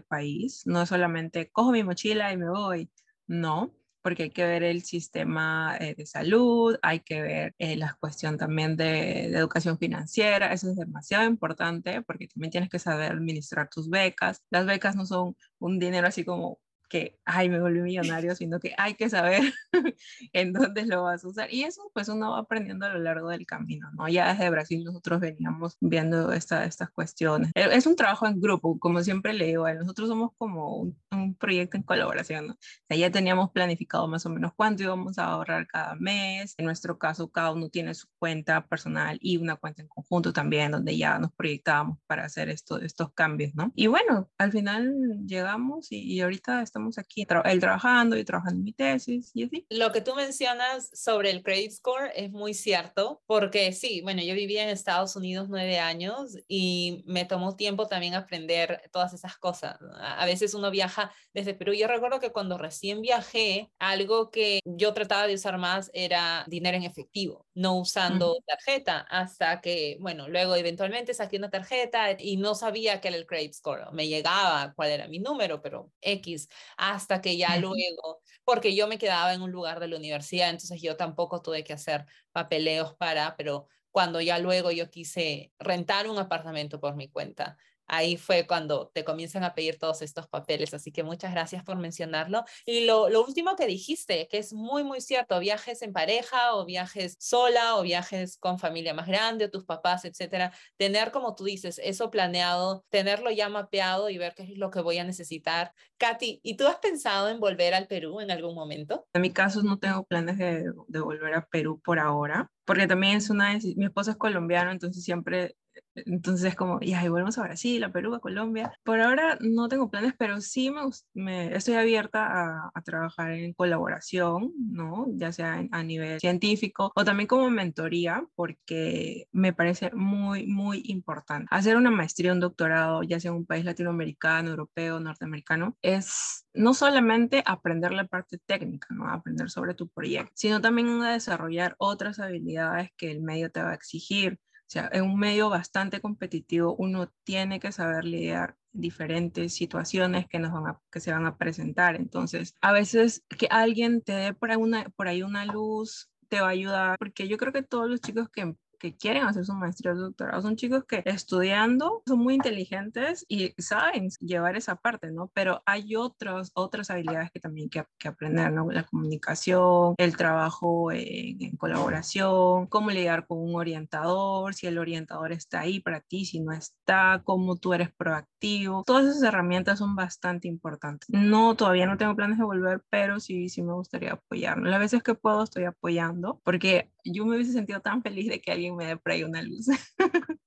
país, 0.00 0.62
no 0.66 0.82
es 0.82 0.88
solamente 0.88 1.50
cojo 1.50 1.72
mi 1.72 1.82
mochila 1.84 2.32
y 2.32 2.36
me 2.36 2.48
voy, 2.48 2.90
no, 3.26 3.72
porque 4.02 4.24
hay 4.24 4.30
que 4.30 4.44
ver 4.44 4.62
el 4.62 4.82
sistema 4.82 5.76
eh, 5.78 5.94
de 5.94 6.06
salud, 6.06 6.76
hay 6.82 7.00
que 7.00 7.20
ver 7.22 7.54
eh, 7.58 7.76
la 7.76 7.96
cuestión 8.00 8.38
también 8.38 8.76
de, 8.76 8.84
de, 9.30 9.38
educación 9.38 9.78
financiera, 9.78 10.52
eso 10.52 10.70
es 10.70 10.76
demasiado 10.76 11.24
importante 11.24 12.02
porque 12.02 12.28
también 12.28 12.50
tienes 12.50 12.70
que 12.70 12.78
saber 12.78 13.12
administrar 13.12 13.68
tus 13.68 13.88
becas. 13.90 14.42
Las 14.50 14.66
becas 14.66 14.96
no 14.96 15.06
son 15.06 15.36
un 15.58 15.78
dinero 15.78 16.06
así 16.06 16.24
como 16.24 16.58
que, 16.90 17.18
ay, 17.24 17.48
me 17.48 17.60
volví 17.60 17.80
millonario, 17.80 18.34
sino 18.34 18.60
que 18.60 18.74
hay 18.76 18.94
que 18.94 19.08
saber 19.08 19.40
en 20.34 20.52
dónde 20.52 20.84
lo 20.84 21.04
vas 21.04 21.24
a 21.24 21.28
usar. 21.28 21.54
Y 21.54 21.62
eso 21.62 21.90
pues 21.94 22.08
uno 22.08 22.32
va 22.32 22.40
aprendiendo 22.40 22.84
a 22.84 22.90
lo 22.90 22.98
largo 22.98 23.30
del 23.30 23.46
camino, 23.46 23.88
¿no? 23.94 24.08
Ya 24.08 24.32
desde 24.32 24.50
Brasil 24.50 24.84
nosotros 24.84 25.20
veníamos 25.20 25.76
viendo 25.80 26.32
esta, 26.32 26.64
estas 26.64 26.90
cuestiones. 26.90 27.52
E, 27.54 27.62
es 27.72 27.86
un 27.86 27.96
trabajo 27.96 28.26
en 28.26 28.40
grupo, 28.40 28.78
como 28.78 29.02
siempre 29.02 29.32
le 29.32 29.46
digo, 29.46 29.72
nosotros 29.72 30.08
somos 30.08 30.32
como 30.36 30.76
un, 30.76 30.98
un 31.12 31.34
proyecto 31.36 31.76
en 31.76 31.84
colaboración, 31.84 32.48
¿no? 32.48 32.54
O 32.54 32.58
sea, 32.88 32.96
ya 32.96 33.10
teníamos 33.10 33.52
planificado 33.52 34.08
más 34.08 34.26
o 34.26 34.30
menos 34.30 34.52
cuánto 34.56 34.82
íbamos 34.82 35.18
a 35.18 35.26
ahorrar 35.26 35.68
cada 35.68 35.94
mes. 35.94 36.54
En 36.58 36.64
nuestro 36.66 36.98
caso, 36.98 37.30
cada 37.30 37.52
uno 37.52 37.68
tiene 37.70 37.94
su 37.94 38.08
cuenta 38.18 38.66
personal 38.66 39.16
y 39.22 39.36
una 39.36 39.56
cuenta 39.56 39.82
en 39.82 39.88
conjunto 39.88 40.32
también, 40.32 40.72
donde 40.72 40.96
ya 40.96 41.18
nos 41.20 41.32
proyectábamos 41.32 41.98
para 42.08 42.24
hacer 42.24 42.48
esto, 42.48 42.80
estos 42.80 43.12
cambios, 43.12 43.54
¿no? 43.54 43.72
Y 43.76 43.86
bueno, 43.86 44.28
al 44.38 44.50
final 44.50 44.92
llegamos 45.24 45.92
y, 45.92 46.00
y 46.00 46.20
ahorita 46.20 46.62
estamos 46.62 46.79
aquí, 46.98 47.26
él 47.44 47.60
trabajando 47.60 48.16
y 48.16 48.24
trabajando 48.24 48.58
en 48.58 48.64
mi 48.64 48.72
tesis 48.72 49.30
y 49.34 49.44
así. 49.44 49.66
Lo 49.70 49.92
que 49.92 50.00
tú 50.00 50.14
mencionas 50.14 50.90
sobre 50.92 51.30
el 51.30 51.42
credit 51.42 51.72
score 51.72 52.10
es 52.14 52.30
muy 52.30 52.54
cierto, 52.54 53.22
porque 53.26 53.72
sí, 53.72 54.00
bueno, 54.02 54.22
yo 54.22 54.34
vivía 54.34 54.62
en 54.62 54.68
Estados 54.70 55.16
Unidos 55.16 55.48
nueve 55.48 55.78
años 55.78 56.36
y 56.48 57.02
me 57.06 57.24
tomó 57.24 57.56
tiempo 57.56 57.86
también 57.86 58.14
aprender 58.14 58.82
todas 58.92 59.12
esas 59.12 59.36
cosas. 59.36 59.78
A 60.00 60.26
veces 60.26 60.54
uno 60.54 60.70
viaja 60.70 61.12
desde 61.32 61.54
Perú. 61.54 61.72
Yo 61.72 61.86
recuerdo 61.86 62.20
que 62.20 62.32
cuando 62.32 62.58
recién 62.58 63.00
viajé, 63.00 63.70
algo 63.78 64.30
que 64.30 64.60
yo 64.64 64.94
trataba 64.94 65.26
de 65.26 65.34
usar 65.34 65.58
más 65.58 65.90
era 65.94 66.44
dinero 66.48 66.76
en 66.76 66.84
efectivo, 66.84 67.46
no 67.54 67.78
usando 67.78 68.36
tarjeta, 68.46 69.00
hasta 69.08 69.60
que, 69.60 69.96
bueno, 70.00 70.28
luego 70.28 70.56
eventualmente 70.56 71.14
saqué 71.14 71.36
una 71.36 71.50
tarjeta 71.50 72.16
y 72.18 72.36
no 72.36 72.54
sabía 72.54 73.00
qué 73.00 73.08
era 73.08 73.16
el 73.16 73.26
credit 73.26 73.54
score. 73.54 73.92
Me 73.92 74.08
llegaba 74.08 74.72
cuál 74.74 74.90
era 74.90 75.08
mi 75.08 75.18
número, 75.18 75.60
pero 75.62 75.90
X 76.00 76.48
hasta 76.76 77.20
que 77.20 77.36
ya 77.36 77.56
luego, 77.56 78.22
porque 78.44 78.74
yo 78.74 78.86
me 78.88 78.98
quedaba 78.98 79.34
en 79.34 79.42
un 79.42 79.50
lugar 79.52 79.80
de 79.80 79.88
la 79.88 79.96
universidad, 79.96 80.50
entonces 80.50 80.80
yo 80.82 80.96
tampoco 80.96 81.42
tuve 81.42 81.64
que 81.64 81.72
hacer 81.72 82.06
papeleos 82.32 82.94
para, 82.96 83.36
pero 83.36 83.68
cuando 83.90 84.20
ya 84.20 84.38
luego 84.38 84.70
yo 84.70 84.90
quise 84.90 85.52
rentar 85.58 86.08
un 86.08 86.18
apartamento 86.18 86.80
por 86.80 86.96
mi 86.96 87.08
cuenta, 87.10 87.56
ahí 87.90 88.16
fue 88.16 88.46
cuando 88.46 88.88
te 88.94 89.04
comienzan 89.04 89.44
a 89.44 89.54
pedir 89.54 89.78
todos 89.78 90.00
estos 90.00 90.28
papeles. 90.28 90.72
Así 90.72 90.92
que 90.92 91.02
muchas 91.02 91.32
gracias 91.32 91.64
por 91.64 91.76
mencionarlo. 91.76 92.44
Y 92.64 92.86
lo, 92.86 93.06
último 93.20 93.56
que 93.56 93.66
dijiste, 93.66 94.28
que 94.28 94.38
es 94.38 94.52
muy, 94.52 94.84
muy 94.84 95.00
cierto, 95.00 95.38
viajes 95.40 95.82
en 95.82 95.92
pareja 95.92 96.54
o 96.54 96.64
viajes 96.64 97.16
sola 97.18 97.76
o 97.76 97.82
viajes 97.82 98.38
con 98.38 98.58
familia 98.58 98.94
más 98.94 99.08
grande 99.08 99.44
o 99.44 99.50
tus 99.50 99.64
papás, 99.64 100.04
etcétera. 100.04 100.52
Tener, 100.76 101.10
como 101.10 101.34
tú 101.34 101.44
dices, 101.44 101.80
eso 101.82 102.10
planeado, 102.10 102.84
tenerlo 102.88 103.30
ya 103.30 103.48
mapeado 103.48 104.08
y 104.08 104.18
ver 104.18 104.34
qué 104.34 104.44
es 104.44 104.56
lo 104.56 104.70
que 104.70 104.80
voy 104.80 104.98
a 104.98 105.04
necesitar. 105.04 105.72
Katy, 105.98 106.40
¿y 106.42 106.56
tú 106.56 106.66
has 106.66 106.76
pensado 106.76 107.28
en 107.28 107.40
volver 107.40 107.74
al 107.74 107.88
Perú 107.88 108.20
en 108.20 108.30
algún 108.30 108.54
momento? 108.54 109.06
En 109.12 109.22
mi 109.22 109.32
caso 109.32 109.62
no 109.62 109.78
tengo 109.78 110.04
planes 110.04 110.38
de, 110.38 110.64
volver 111.00 111.34
a 111.34 111.46
Perú 111.46 111.80
por 111.84 111.98
ahora 111.98 112.48
porque 112.64 112.86
también 112.86 113.16
es 113.16 113.30
una, 113.30 113.58
mi 113.74 113.86
esposo 113.86 114.12
es 114.12 114.16
colombiano, 114.16 114.70
entonces 114.70 115.02
siempre 115.02 115.56
entonces 115.94 116.46
es 116.46 116.54
como, 116.54 116.78
y 116.80 116.94
volvemos 117.08 117.38
a 117.38 117.42
Brasil, 117.42 117.82
a 117.84 117.92
Perú, 117.92 118.14
a 118.14 118.20
Colombia. 118.20 118.72
Por 118.84 119.00
ahora 119.00 119.38
no 119.40 119.68
tengo 119.68 119.90
planes, 119.90 120.14
pero 120.18 120.40
sí 120.40 120.72
me, 121.14 121.54
estoy 121.54 121.74
abierta 121.74 122.70
a, 122.74 122.80
trabajar 122.84 123.32
en 123.32 123.52
colaboración, 123.52 124.52
¿no? 124.56 125.06
Ya 125.12 125.32
sea 125.32 125.62
a 125.70 125.82
nivel 125.82 126.18
científico 126.18 126.90
o 126.94 127.04
también 127.04 127.26
como 127.26 127.50
mentoría, 127.50 128.24
porque 128.34 129.26
me 129.32 129.52
parece 129.52 129.90
muy, 129.92 130.46
muy 130.46 130.82
importante. 130.86 131.46
Hacer 131.50 131.76
una 131.76 131.90
maestría, 131.90 132.32
un 132.32 132.40
doctorado, 132.40 133.02
ya 133.02 133.20
sea 133.20 133.30
en 133.30 133.38
un 133.38 133.46
país 133.46 133.64
latinoamericano, 133.64 134.50
europeo, 134.50 134.98
norteamericano, 134.98 135.76
es 135.82 136.46
no 136.54 136.74
solamente 136.74 137.42
aprender 137.46 137.92
la 137.92 138.06
parte 138.06 138.38
técnica, 138.44 138.88
¿no? 138.90 139.08
Aprender 139.08 139.50
sobre 139.50 139.74
tu 139.74 139.88
proyecto, 139.88 140.32
sino 140.34 140.60
también 140.60 141.00
desarrollar 141.00 141.74
otras 141.78 142.18
habilidades 142.18 142.90
que 142.96 143.10
el 143.10 143.20
medio 143.20 143.50
te 143.50 143.62
va 143.62 143.70
a 143.70 143.74
exigir 143.74 144.38
sea, 144.72 144.88
en 144.92 145.02
un 145.04 145.18
medio 145.18 145.50
bastante 145.50 146.00
competitivo 146.00 146.76
uno 146.78 147.10
tiene 147.24 147.58
que 147.58 147.72
saber 147.72 148.04
lidiar 148.04 148.56
diferentes 148.72 149.54
situaciones 149.54 150.28
que, 150.28 150.38
nos 150.38 150.52
van 150.52 150.78
que 150.92 151.00
se 151.00 151.12
van 151.12 151.26
a 151.26 151.36
presentar. 151.36 151.96
Entonces, 151.96 152.54
a 152.60 152.72
veces 152.72 153.24
que 153.28 153.48
alguien 153.50 154.00
te 154.00 154.12
dé 154.12 154.34
por, 154.34 154.50
una, 154.56 154.84
por 154.90 155.08
ahí 155.08 155.22
una 155.22 155.44
luz 155.44 156.08
te 156.28 156.40
va 156.40 156.48
a 156.48 156.50
ayudar, 156.50 156.96
porque 156.98 157.26
yo 157.26 157.36
creo 157.36 157.52
que 157.52 157.62
todos 157.62 157.90
los 157.90 158.00
chicos 158.00 158.28
que 158.30 158.54
que 158.80 158.96
quieren 158.96 159.24
hacer 159.24 159.44
su 159.44 159.54
maestría 159.54 159.92
o 159.92 159.96
doctorado. 159.96 160.42
Son 160.42 160.56
chicos 160.56 160.84
que 160.84 161.02
estudiando 161.04 162.02
son 162.06 162.18
muy 162.18 162.34
inteligentes 162.34 163.24
y 163.28 163.54
saben 163.58 164.08
llevar 164.20 164.56
esa 164.56 164.76
parte, 164.76 165.10
¿no? 165.10 165.30
Pero 165.34 165.62
hay 165.66 165.94
otras 165.94 166.50
otras 166.54 166.90
habilidades 166.90 167.30
que 167.30 167.40
también 167.40 167.68
hay 167.72 167.84
que, 167.98 168.08
aprender, 168.08 168.52
¿no? 168.52 168.70
La 168.70 168.84
comunicación, 168.84 169.94
el 169.98 170.16
trabajo 170.16 170.90
en, 170.90 171.42
en, 171.42 171.56
colaboración, 171.56 172.66
cómo 172.66 172.90
lidiar 172.90 173.26
con 173.26 173.38
un 173.38 173.54
orientador, 173.54 174.54
si 174.54 174.66
el 174.66 174.78
orientador 174.78 175.32
está 175.32 175.60
ahí 175.60 175.80
para 175.80 176.00
ti, 176.00 176.24
si 176.24 176.40
no 176.40 176.52
está, 176.52 177.20
cómo 177.24 177.56
tú 177.56 177.74
eres 177.74 177.92
proactivo. 177.92 178.82
Todas 178.86 179.04
esas 179.04 179.22
herramientas 179.22 179.78
son 179.78 179.94
bastante 179.94 180.48
importantes. 180.48 181.08
No, 181.10 181.54
todavía 181.54 181.86
no 181.86 181.98
tengo 181.98 182.16
planes 182.16 182.38
de 182.38 182.44
volver, 182.44 182.82
pero 182.88 183.20
sí, 183.20 183.50
sí 183.50 183.62
me 183.62 183.74
gustaría 183.74 184.12
apoyarlo. 184.14 184.70
Las 184.70 184.80
veces 184.80 185.02
que 185.02 185.14
puedo 185.14 185.42
estoy 185.42 185.64
apoyando 185.64 186.40
porque 186.44 186.90
yo 187.04 187.24
me 187.26 187.36
hubiese 187.36 187.52
sentido 187.52 187.80
tan 187.80 188.02
feliz 188.02 188.28
de 188.28 188.40
que 188.40 188.52
alguien 188.52 188.69
me 188.76 188.86
dé 188.86 188.96
por 188.96 189.12
ahí 189.12 189.24
una 189.24 189.42
luz. 189.42 189.66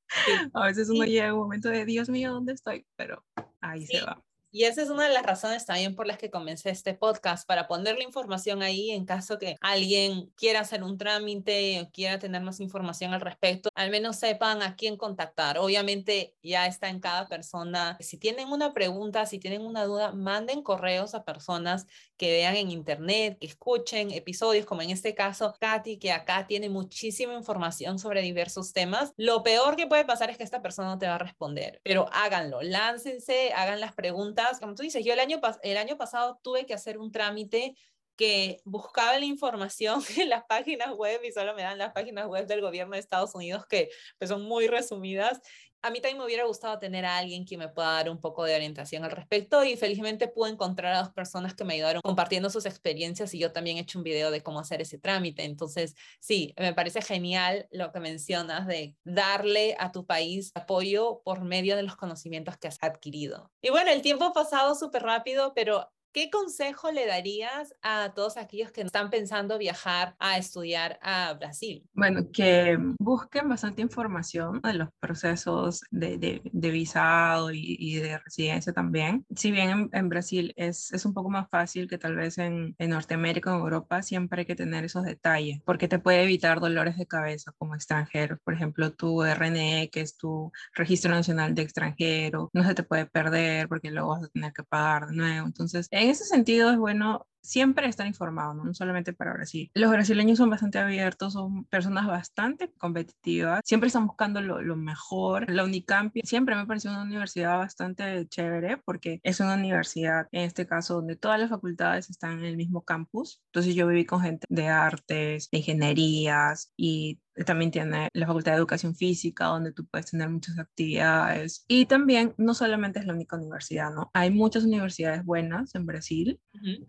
a 0.53 0.65
veces 0.65 0.89
uno 0.89 1.05
llega 1.05 1.29
a 1.29 1.33
un 1.33 1.41
momento 1.41 1.69
de, 1.69 1.85
Dios 1.85 2.09
mío, 2.09 2.33
¿dónde 2.33 2.53
estoy? 2.53 2.85
Pero 2.95 3.23
ahí 3.61 3.85
se 3.85 4.01
va. 4.01 4.21
Y 4.55 4.65
esa 4.65 4.83
es 4.83 4.91
una 4.91 5.07
de 5.07 5.13
las 5.15 5.23
razones 5.23 5.65
también 5.65 5.95
por 5.95 6.05
las 6.05 6.19
que 6.19 6.29
comencé 6.29 6.69
este 6.69 6.93
podcast, 6.93 7.47
para 7.47 7.67
poner 7.67 7.97
la 7.97 8.03
información 8.03 8.61
ahí 8.61 8.91
en 8.91 9.03
caso 9.03 9.39
que 9.39 9.55
alguien 9.61 10.31
quiera 10.35 10.59
hacer 10.59 10.83
un 10.83 10.99
trámite 10.99 11.81
o 11.81 11.89
quiera 11.89 12.19
tener 12.19 12.43
más 12.43 12.59
información 12.59 13.15
al 13.15 13.21
respecto, 13.21 13.69
al 13.73 13.89
menos 13.89 14.17
sepan 14.17 14.61
a 14.61 14.75
quién 14.75 14.95
contactar. 14.95 15.57
Obviamente 15.57 16.35
ya 16.43 16.67
está 16.67 16.89
en 16.89 16.99
cada 16.99 17.27
persona. 17.27 17.97
Si 17.99 18.19
tienen 18.19 18.49
una 18.49 18.75
pregunta, 18.75 19.25
si 19.25 19.39
tienen 19.39 19.63
una 19.63 19.85
duda, 19.85 20.11
manden 20.11 20.61
correos 20.61 21.15
a 21.15 21.23
personas 21.23 21.87
que 22.15 22.31
vean 22.31 22.55
en 22.55 22.69
internet, 22.69 23.39
que 23.39 23.47
escuchen 23.47 24.11
episodios, 24.11 24.67
como 24.67 24.83
en 24.83 24.91
este 24.91 25.15
caso 25.15 25.55
Katy, 25.59 25.97
que 25.97 26.11
acá 26.11 26.45
tiene 26.45 26.69
muchísima 26.69 27.33
información 27.33 27.97
sobre 27.97 28.21
diversos 28.21 28.71
temas. 28.71 29.13
Lo 29.17 29.41
peor 29.41 29.75
que 29.75 29.87
puede 29.87 30.05
pasar 30.05 30.29
es 30.29 30.37
que 30.37 30.43
esta 30.43 30.61
persona 30.61 30.89
no 30.89 30.99
te 30.99 31.07
va 31.07 31.15
a 31.15 31.17
responder, 31.17 31.81
pero 31.83 32.07
háganlo, 32.13 32.61
láncense, 32.61 33.51
hagan 33.53 33.79
las 33.79 33.93
preguntas 33.93 34.42
como 34.59 34.75
tú 34.75 34.83
dices, 34.83 35.03
yo 35.03 35.13
el 35.13 35.19
año, 35.19 35.39
el 35.61 35.77
año 35.77 35.97
pasado 35.97 36.39
tuve 36.43 36.65
que 36.65 36.73
hacer 36.73 36.97
un 36.97 37.11
trámite 37.11 37.75
que 38.15 38.61
buscaba 38.63 39.17
la 39.17 39.25
información 39.25 40.01
en 40.17 40.29
las 40.29 40.43
páginas 40.45 40.95
web 40.95 41.21
y 41.23 41.31
solo 41.31 41.55
me 41.55 41.63
dan 41.63 41.77
las 41.77 41.93
páginas 41.93 42.27
web 42.27 42.45
del 42.45 42.61
gobierno 42.61 42.93
de 42.93 42.99
Estados 42.99 43.33
Unidos 43.35 43.65
que 43.67 43.89
pues, 44.17 44.29
son 44.29 44.43
muy 44.43 44.67
resumidas 44.67 45.41
a 45.83 45.89
mí 45.91 45.99
también 45.99 46.17
me 46.17 46.25
hubiera 46.25 46.45
gustado 46.45 46.79
tener 46.79 47.05
a 47.05 47.17
alguien 47.17 47.45
que 47.45 47.57
me 47.57 47.67
pueda 47.67 47.91
dar 47.91 48.09
un 48.09 48.19
poco 48.19 48.45
de 48.45 48.55
orientación 48.55 49.03
al 49.03 49.11
respecto 49.11 49.65
y 49.65 49.75
felizmente 49.75 50.29
pude 50.29 50.51
encontrar 50.51 50.93
a 50.93 50.99
dos 50.99 51.09
personas 51.09 51.53
que 51.55 51.65
me 51.65 51.73
ayudaron 51.73 52.01
compartiendo 52.01 52.49
sus 52.49 52.65
experiencias 52.65 53.33
y 53.33 53.39
yo 53.39 53.51
también 53.51 53.77
he 53.77 53.81
hecho 53.81 53.99
un 53.99 54.05
video 54.05 54.31
de 54.31 54.41
cómo 54.41 54.61
hacer 54.61 54.81
ese 54.81 54.97
trámite. 54.97 55.43
Entonces, 55.43 55.95
sí, 56.21 56.53
me 56.57 56.73
parece 56.73 57.01
genial 57.01 57.67
lo 57.69 57.91
que 57.91 57.99
mencionas 57.99 58.65
de 58.65 58.95
darle 59.03 59.75
a 59.77 59.91
tu 59.91 60.05
país 60.05 60.51
apoyo 60.55 61.21
por 61.25 61.43
medio 61.43 61.75
de 61.75 61.83
los 61.83 61.97
conocimientos 61.97 62.57
que 62.57 62.69
has 62.69 62.77
adquirido. 62.81 63.51
Y 63.61 63.69
bueno, 63.69 63.91
el 63.91 64.01
tiempo 64.01 64.23
ha 64.23 64.33
pasado 64.33 64.75
súper 64.75 65.03
rápido, 65.03 65.53
pero 65.53 65.91
¿Qué 66.13 66.29
consejo 66.29 66.91
le 66.91 67.07
darías 67.07 67.73
a 67.81 68.13
todos 68.13 68.37
aquellos 68.37 68.71
que 68.71 68.81
están 68.81 69.09
pensando 69.09 69.57
viajar 69.57 70.15
a 70.19 70.37
estudiar 70.37 70.99
a 71.01 71.33
Brasil? 71.33 71.89
Bueno, 71.93 72.29
que 72.31 72.77
busquen 72.99 73.49
bastante 73.49 73.81
información 73.81 74.61
de 74.61 74.75
los 74.75 74.89
procesos 74.99 75.81
de, 75.89 76.19
de, 76.43 76.69
visado 76.69 77.51
y, 77.51 77.77
y, 77.79 77.95
de 77.95 78.19
residencia 78.19 78.71
también. 78.73 79.25
Si 79.35 79.51
bien 79.51 79.89
en, 79.91 80.09
Brasil 80.09 80.53
es, 80.55 80.93
es, 80.93 81.03
un 81.03 81.15
poco 81.15 81.31
más 81.31 81.49
fácil 81.49 81.89
que 81.89 81.97
tal 81.97 82.15
vez 82.15 82.37
en, 82.37 82.75
en, 82.77 82.91
Norteamérica 82.91 83.51
o 83.51 83.55
en 83.55 83.63
Europa, 83.63 84.03
siempre 84.03 84.41
hay 84.41 84.45
que 84.45 84.55
tener 84.55 84.83
esos 84.83 85.05
detalles, 85.05 85.61
porque 85.65 85.87
te 85.87 85.97
puede 85.97 86.21
evitar 86.21 86.59
dolores 86.59 86.95
de 86.95 87.07
cabeza 87.07 87.53
como 87.57 87.73
extranjero. 87.73 88.37
Por 88.43 88.53
ejemplo, 88.53 88.93
tu 88.93 89.23
RNE, 89.23 89.89
que 89.91 90.01
es 90.01 90.15
tu 90.15 90.51
Registro 90.75 91.09
Nacional 91.09 91.55
de 91.55 91.63
Extranjero, 91.63 92.51
no 92.53 92.63
se 92.63 92.75
te 92.75 92.83
puede 92.83 93.07
perder 93.07 93.67
porque 93.67 93.89
luego 93.89 94.09
vas 94.09 94.25
a 94.25 94.27
tener 94.27 94.53
que 94.53 94.63
pagar 94.63 95.07
de 95.07 95.15
nuevo. 95.15 95.47
Entonces, 95.47 95.87
en 96.03 96.09
ese 96.09 96.25
sentido 96.25 96.71
es 96.71 96.77
bueno 96.77 97.27
siempre 97.43 97.87
estar 97.87 98.07
informado, 98.07 98.53
¿no? 98.53 98.73
solamente 98.73 99.13
para 99.13 99.33
Brasil. 99.33 99.69
Los 99.73 99.91
brasileños 99.91 100.37
son 100.37 100.49
bastante 100.49 100.79
abiertos, 100.79 101.33
son 101.33 101.65
personas 101.65 102.07
bastante 102.07 102.71
competitivas, 102.77 103.61
siempre 103.63 103.87
están 103.87 104.07
buscando 104.07 104.41
lo, 104.41 104.61
lo 104.61 104.75
mejor. 104.75 105.49
La 105.51 105.63
Unicamp 105.63 106.15
siempre 106.23 106.55
me 106.55 106.65
pareció 106.65 106.91
una 106.91 107.03
universidad 107.03 107.57
bastante 107.57 108.27
chévere 108.27 108.77
porque 108.77 109.19
es 109.23 109.39
una 109.39 109.55
universidad, 109.55 110.27
en 110.31 110.43
este 110.43 110.65
caso, 110.65 110.95
donde 110.95 111.15
todas 111.15 111.39
las 111.39 111.49
facultades 111.49 112.09
están 112.09 112.39
en 112.39 112.45
el 112.45 112.57
mismo 112.57 112.83
campus. 112.83 113.41
Entonces 113.47 113.75
yo 113.75 113.87
viví 113.87 114.05
con 114.05 114.21
gente 114.21 114.45
de 114.49 114.67
artes, 114.67 115.49
de 115.51 115.57
ingenierías 115.59 116.71
y 116.77 117.19
también 117.45 117.71
tiene 117.71 118.09
la 118.13 118.27
Facultad 118.27 118.51
de 118.51 118.57
Educación 118.57 118.95
Física, 118.95 119.45
donde 119.45 119.71
tú 119.71 119.85
puedes 119.87 120.11
tener 120.11 120.29
muchas 120.29 120.59
actividades. 120.59 121.65
Y 121.67 121.85
también, 121.85 122.33
no 122.37 122.53
solamente 122.53 122.99
es 122.99 123.05
la 123.05 123.13
única 123.13 123.37
universidad, 123.37 123.91
¿no? 123.91 124.11
Hay 124.13 124.29
muchas 124.29 124.63
universidades 124.63 125.25
buenas 125.25 125.73
en 125.75 125.85
Brasil. 125.85 126.39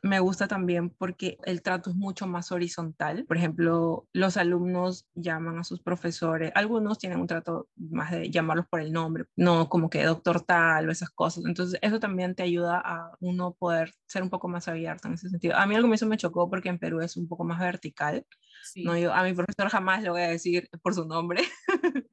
Me 0.02 0.20
gusta 0.20 0.43
también 0.48 0.90
porque 0.90 1.38
el 1.44 1.62
trato 1.62 1.90
es 1.90 1.96
mucho 1.96 2.26
más 2.26 2.52
horizontal. 2.52 3.24
Por 3.26 3.36
ejemplo, 3.36 4.06
los 4.12 4.36
alumnos 4.36 5.06
llaman 5.14 5.58
a 5.58 5.64
sus 5.64 5.80
profesores. 5.80 6.52
Algunos 6.54 6.98
tienen 6.98 7.20
un 7.20 7.26
trato 7.26 7.68
más 7.76 8.10
de 8.10 8.30
llamarlos 8.30 8.66
por 8.68 8.80
el 8.80 8.92
nombre, 8.92 9.24
no 9.36 9.68
como 9.68 9.90
que 9.90 10.04
doctor 10.04 10.40
tal 10.42 10.88
o 10.88 10.92
esas 10.92 11.10
cosas. 11.10 11.44
Entonces, 11.46 11.78
eso 11.82 12.00
también 12.00 12.34
te 12.34 12.42
ayuda 12.42 12.80
a 12.84 13.12
uno 13.20 13.54
poder 13.54 13.92
ser 14.06 14.22
un 14.22 14.30
poco 14.30 14.48
más 14.48 14.68
abierto 14.68 15.08
en 15.08 15.14
ese 15.14 15.28
sentido. 15.28 15.56
A 15.56 15.66
mí 15.66 15.74
algo 15.74 15.88
me 15.88 15.96
hizo 15.96 16.06
me 16.06 16.16
chocó 16.16 16.48
porque 16.48 16.68
en 16.68 16.78
Perú 16.78 17.00
es 17.00 17.16
un 17.16 17.28
poco 17.28 17.44
más 17.44 17.60
vertical. 17.60 18.26
No, 18.76 18.96
yo 18.96 19.12
a 19.12 19.22
mi 19.24 19.34
profesor 19.34 19.68
jamás 19.68 20.02
le 20.02 20.10
voy 20.10 20.22
a 20.22 20.28
decir 20.28 20.68
por 20.82 20.94
su 20.94 21.04
nombre, 21.04 21.42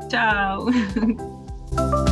Chao. 0.09 0.67